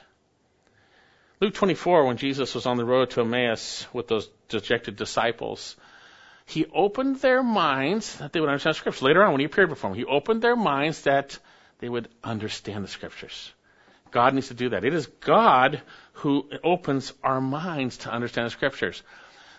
[1.42, 5.76] Luke 24, when Jesus was on the road to Emmaus with those dejected disciples,
[6.46, 9.02] he opened their minds that they would understand the scriptures.
[9.02, 11.38] Later on, when he appeared before them, he opened their minds that
[11.80, 13.52] they would understand the scriptures.
[14.12, 14.86] God needs to do that.
[14.86, 15.82] It is God
[16.14, 19.04] who opens our minds to understand the scriptures.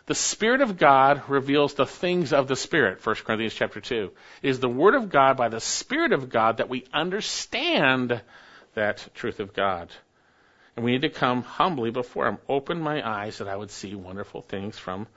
[0.06, 4.12] The Spirit of God reveals the things of the Spirit, 1 Corinthians chapter 2.
[4.40, 8.22] It is the Word of God by the Spirit of God that we understand
[8.74, 9.90] that truth of God.
[10.76, 12.38] And we need to come humbly before Him.
[12.48, 15.08] Open my eyes that I would see wonderful things from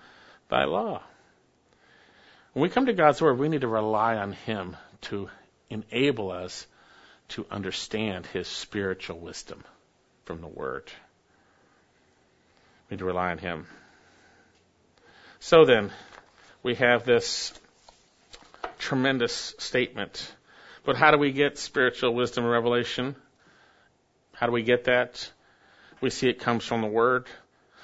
[0.49, 1.03] Thy law.
[2.53, 5.29] When we come to God's Word, we need to rely on Him to
[5.69, 6.65] enable us
[7.29, 9.63] to understand His spiritual wisdom
[10.25, 10.85] from the Word.
[12.89, 13.67] We need to rely on Him.
[15.39, 15.91] So then,
[16.63, 17.53] we have this
[18.77, 20.33] tremendous statement.
[20.83, 23.15] But how do we get spiritual wisdom and revelation?
[24.33, 25.31] How do we get that?
[26.01, 27.27] We see it comes from the Word.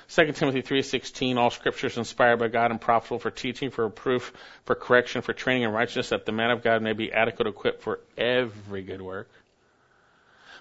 [0.10, 4.34] 2 Timothy 3:16 All scripture is inspired by God and profitable for teaching, for reproof,
[4.66, 7.82] for correction, for training in righteousness that the man of God may be adequate equipped
[7.82, 9.30] for every good work.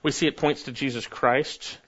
[0.03, 1.79] We see it points to Jesus Christ.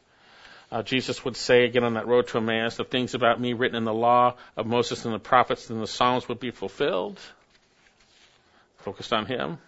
[0.70, 3.76] Uh, Jesus would say again on that road to Emmaus, the things about me written
[3.76, 7.20] in the law of Moses and the prophets and the Psalms would be fulfilled.
[8.78, 9.58] Focused on him.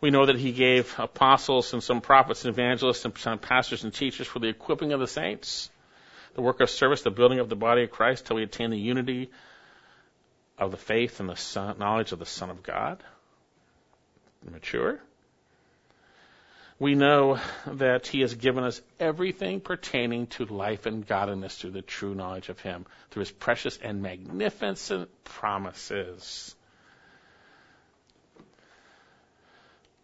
[0.00, 3.92] We know that he gave apostles and some prophets and evangelists and some pastors and
[3.92, 5.70] teachers for the equipping of the saints
[6.36, 8.78] the work of service, the building of the body of Christ till we attain the
[8.78, 9.30] unity
[10.58, 13.02] of the faith and the son, knowledge of the Son of God.
[14.48, 15.00] Mature.
[16.78, 21.82] We know that He has given us everything pertaining to life and godliness through the
[21.82, 26.54] true knowledge of Him, through His precious and magnificent promises.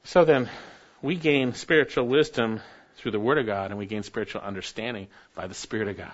[0.05, 0.49] So then,
[1.03, 2.61] we gain spiritual wisdom
[2.97, 6.13] through the Word of God, and we gain spiritual understanding by the Spirit of God.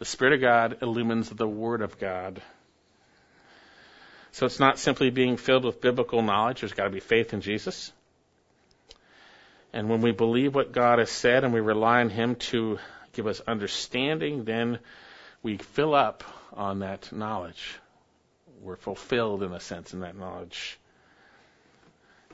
[0.00, 2.42] The Spirit of God illumines the Word of God.
[4.32, 6.60] So it's not simply being filled with biblical knowledge.
[6.60, 7.92] There's got to be faith in Jesus.
[9.72, 12.78] And when we believe what God has said and we rely on Him to
[13.12, 14.78] give us understanding, then
[15.42, 17.76] we fill up on that knowledge.
[18.60, 20.78] We're fulfilled in a sense in that knowledge.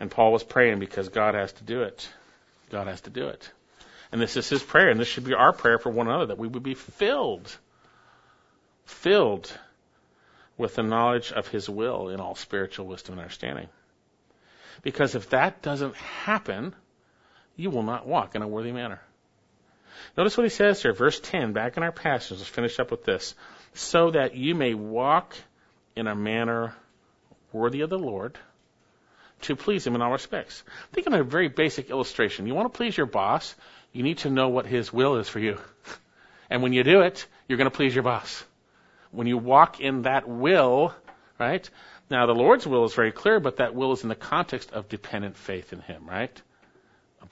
[0.01, 2.09] And Paul was praying because God has to do it.
[2.71, 3.51] God has to do it.
[4.13, 6.39] And this is his prayer, and this should be our prayer for one another, that
[6.39, 7.57] we would be filled,
[8.85, 9.53] filled
[10.57, 13.69] with the knowledge of his will in all spiritual wisdom and understanding.
[14.83, 16.75] Because if that doesn't happen,
[17.57, 19.01] you will not walk in a worthy manner.
[20.17, 22.39] Notice what he says here, verse 10, back in our passage.
[22.39, 23.35] Let's finish up with this.
[23.75, 25.37] So that you may walk
[25.95, 26.75] in a manner
[27.53, 28.39] worthy of the Lord,
[29.43, 30.63] to please him in all respects.
[30.93, 32.47] Think of a very basic illustration.
[32.47, 33.55] You want to please your boss,
[33.93, 35.59] you need to know what his will is for you.
[36.49, 38.45] And when you do it, you're going to please your boss.
[39.11, 40.95] When you walk in that will,
[41.41, 41.69] right?
[42.09, 44.89] Now the Lord's will is very clear, but that will is in the context of
[44.89, 46.41] dependent faith in him, right?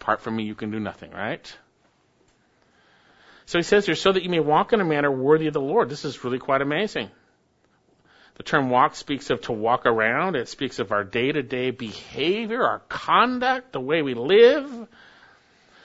[0.01, 1.57] Apart from me, you can do nothing, right?
[3.47, 5.61] So he says here, so that you may walk in a manner worthy of the
[5.61, 5.89] Lord.
[5.89, 7.11] This is really quite amazing.
[8.37, 10.35] The term walk speaks of to walk around.
[10.35, 14.89] It speaks of our day to day behavior, our conduct, the way we live.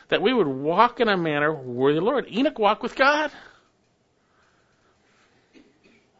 [0.07, 2.25] That we would walk in a manner worthy of the Lord.
[2.31, 3.31] Enoch walked with God.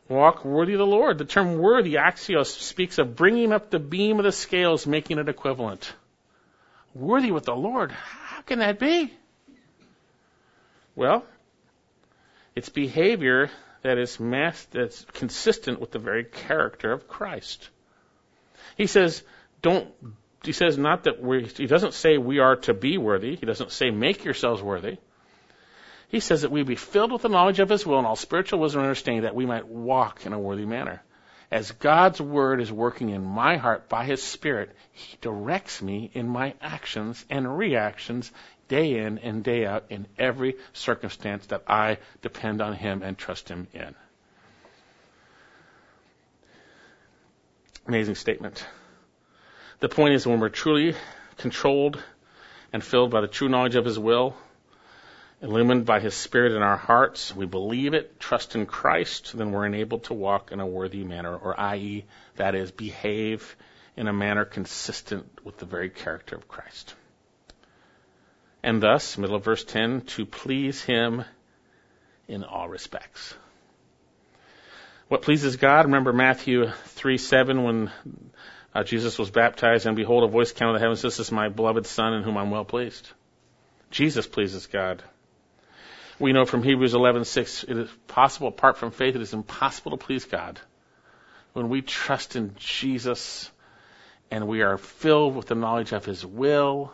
[0.08, 1.18] Walk worthy of the Lord.
[1.18, 5.30] The term worthy, axios, speaks of bringing up the beam of the scales, making it
[5.30, 5.92] equivalent.
[7.00, 7.92] Worthy with the Lord.
[7.92, 9.14] How can that be?
[10.96, 11.24] Well,
[12.56, 13.50] it's behavior
[13.84, 17.70] that is mass, that's consistent with the very character of Christ.
[18.76, 19.24] He says,
[19.62, 19.88] don't,
[20.44, 23.38] he says not that we, he doesn't say we are to be worthy.
[23.38, 24.98] He doesn't say make yourselves worthy.
[26.10, 28.60] He says that we be filled with the knowledge of his will and all spiritual
[28.60, 31.02] wisdom and understanding that we might walk in a worthy manner.
[31.52, 36.28] As God's word is working in my heart by his spirit, he directs me in
[36.28, 38.32] my actions and reactions
[38.70, 43.50] day in and day out in every circumstance that I depend on Him and trust
[43.50, 43.96] Him in.
[47.88, 48.66] Amazing statement.
[49.80, 50.96] The point is when we're truly
[51.38, 52.02] controlled
[52.72, 54.38] and filled by the true knowledge of His will,
[55.42, 59.66] illumined by His Spirit in our hearts, we believe it, trust in Christ, then we're
[59.66, 63.56] enabled to walk in a worthy manner, or i.e., that is, behave
[63.96, 66.96] in a manner consistent with the very character of Christ
[68.64, 71.24] and thus, middle of verse 10, to please him
[72.28, 73.34] in all respects.
[75.08, 75.86] What pleases God?
[75.86, 77.92] Remember Matthew 3 7 when
[78.76, 81.32] uh, Jesus was baptized, and behold, a voice came out of the heavens, This is
[81.32, 83.10] my beloved Son in whom I'm well pleased.
[83.90, 85.04] Jesus pleases God.
[86.20, 89.98] We know from Hebrews 11:6 it is possible apart from faith it is impossible to
[89.98, 90.60] please God.
[91.54, 93.50] When we trust in Jesus
[94.30, 96.94] and we are filled with the knowledge of his will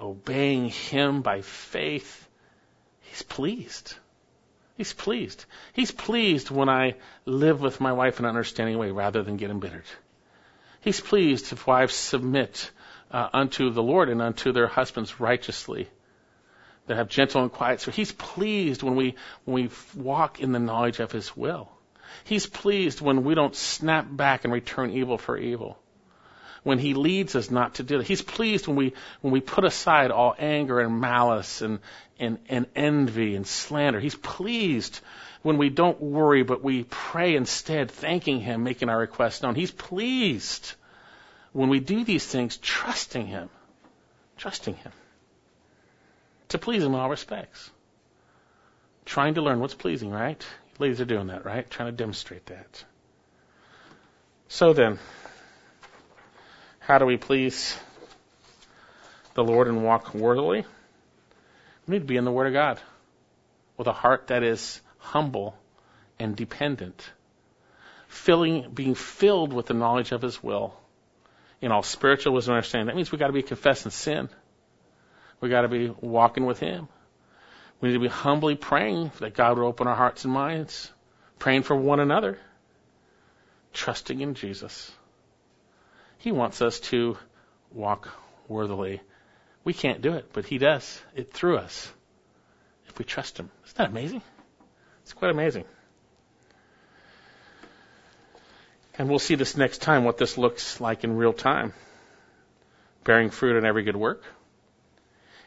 [0.00, 2.26] obeying Him by faith,
[3.02, 3.94] He's pleased.
[4.76, 5.44] He's pleased.
[5.74, 6.94] He's pleased when I
[7.26, 9.84] live with my wife in an understanding way rather than get embittered.
[10.80, 12.70] He's pleased if wives submit
[13.10, 15.90] uh, unto the Lord and unto their husbands righteously.
[16.86, 17.96] That have gentle and quiet spirit.
[17.96, 19.14] He's pleased when we
[19.44, 21.68] when we walk in the knowledge of His will.
[22.24, 25.78] He's pleased when we don't snap back and return evil for evil
[26.62, 28.06] when He leads us not to do that.
[28.06, 31.80] He's pleased when we when we put aside all anger and malice and
[32.18, 34.00] and, and envy and slander.
[34.00, 35.00] He's pleased
[35.42, 39.54] when we don't worry but we pray instead, thanking Him, making our requests known.
[39.54, 40.74] He's pleased
[41.52, 43.48] when we do these things, trusting Him,
[44.36, 44.92] trusting Him
[46.50, 47.70] to please Him in all respects.
[49.04, 50.44] trying to learn what's pleasing, right?
[50.78, 51.68] Ladies are doing that, right?
[51.68, 52.84] Trying to demonstrate that.
[54.48, 54.98] So then,
[56.78, 57.76] how do we please
[59.34, 60.64] the Lord and walk worthily?
[61.86, 62.80] We need to be in the Word of God
[63.76, 65.56] with a heart that is humble
[66.18, 67.10] and dependent,
[68.08, 70.76] filling, being filled with the knowledge of His will
[71.60, 72.86] in all spiritual wisdom and understanding.
[72.86, 74.28] That means we've got to be confessing sin.
[75.40, 76.88] We got to be walking with Him.
[77.80, 80.90] We need to be humbly praying that God would open our hearts and minds,
[81.38, 82.38] praying for one another,
[83.72, 84.92] trusting in Jesus.
[86.18, 87.16] He wants us to
[87.72, 88.10] walk
[88.48, 89.00] worthily.
[89.64, 91.90] We can't do it, but He does it through us
[92.86, 93.50] if we trust Him.
[93.64, 94.22] Isn't that amazing?
[95.02, 95.64] It's quite amazing.
[98.98, 101.72] And we'll see this next time what this looks like in real time.
[103.04, 104.24] Bearing fruit in every good work,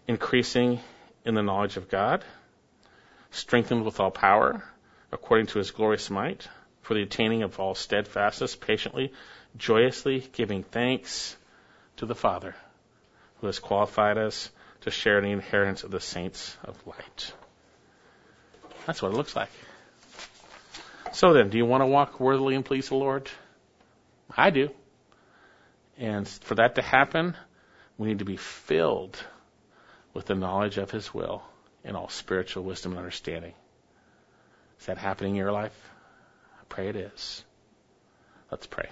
[0.07, 0.79] increasing
[1.25, 2.23] in the knowledge of God,
[3.31, 4.63] strengthened with all power,
[5.11, 6.47] according to his glorious might,
[6.81, 9.13] for the attaining of all steadfastness, patiently,
[9.57, 11.35] joyously giving thanks
[11.97, 12.55] to the Father,
[13.39, 14.49] who has qualified us
[14.81, 17.33] to share in the inheritance of the saints of light.
[18.85, 19.49] That's what it looks like.
[21.13, 23.29] So then, do you want to walk worthily and please the Lord?
[24.35, 24.71] I do.
[25.97, 27.37] And for that to happen,
[27.97, 29.23] we need to be filled
[30.13, 31.43] with the knowledge of His will
[31.83, 33.53] in all spiritual wisdom and understanding.
[34.79, 35.89] Is that happening in your life?
[36.59, 37.43] I pray it is.
[38.51, 38.89] Let's pray.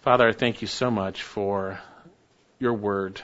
[0.00, 1.80] Father, I thank you so much for
[2.58, 3.20] your word.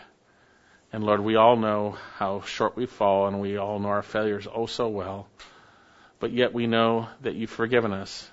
[0.93, 4.47] And Lord, we all know how short we fall and we all know our failures
[4.53, 5.29] oh so well.
[6.20, 8.31] But yet we know that you've forgiven us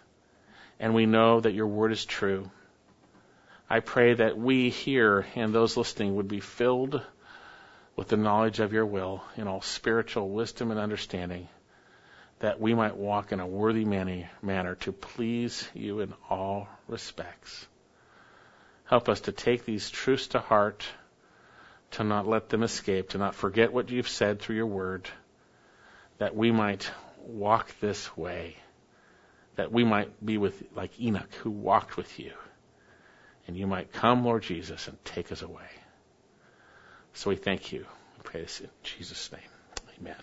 [0.79, 2.49] and we know that your word is true.
[3.69, 7.01] I pray that we here and those listening would be filled
[7.99, 11.49] with the knowledge of your will in all spiritual wisdom and understanding,
[12.39, 17.67] that we might walk in a worthy manner to please you in all respects.
[18.85, 20.85] Help us to take these truths to heart,
[21.91, 25.09] to not let them escape, to not forget what you've said through your word,
[26.19, 28.55] that we might walk this way
[29.57, 32.31] that we might be with like Enoch who walked with you.
[33.45, 35.67] And you might come, Lord Jesus, and take us away.
[37.13, 37.79] So we thank you.
[38.17, 39.41] We pray this in Jesus' name.
[39.99, 40.15] Amen.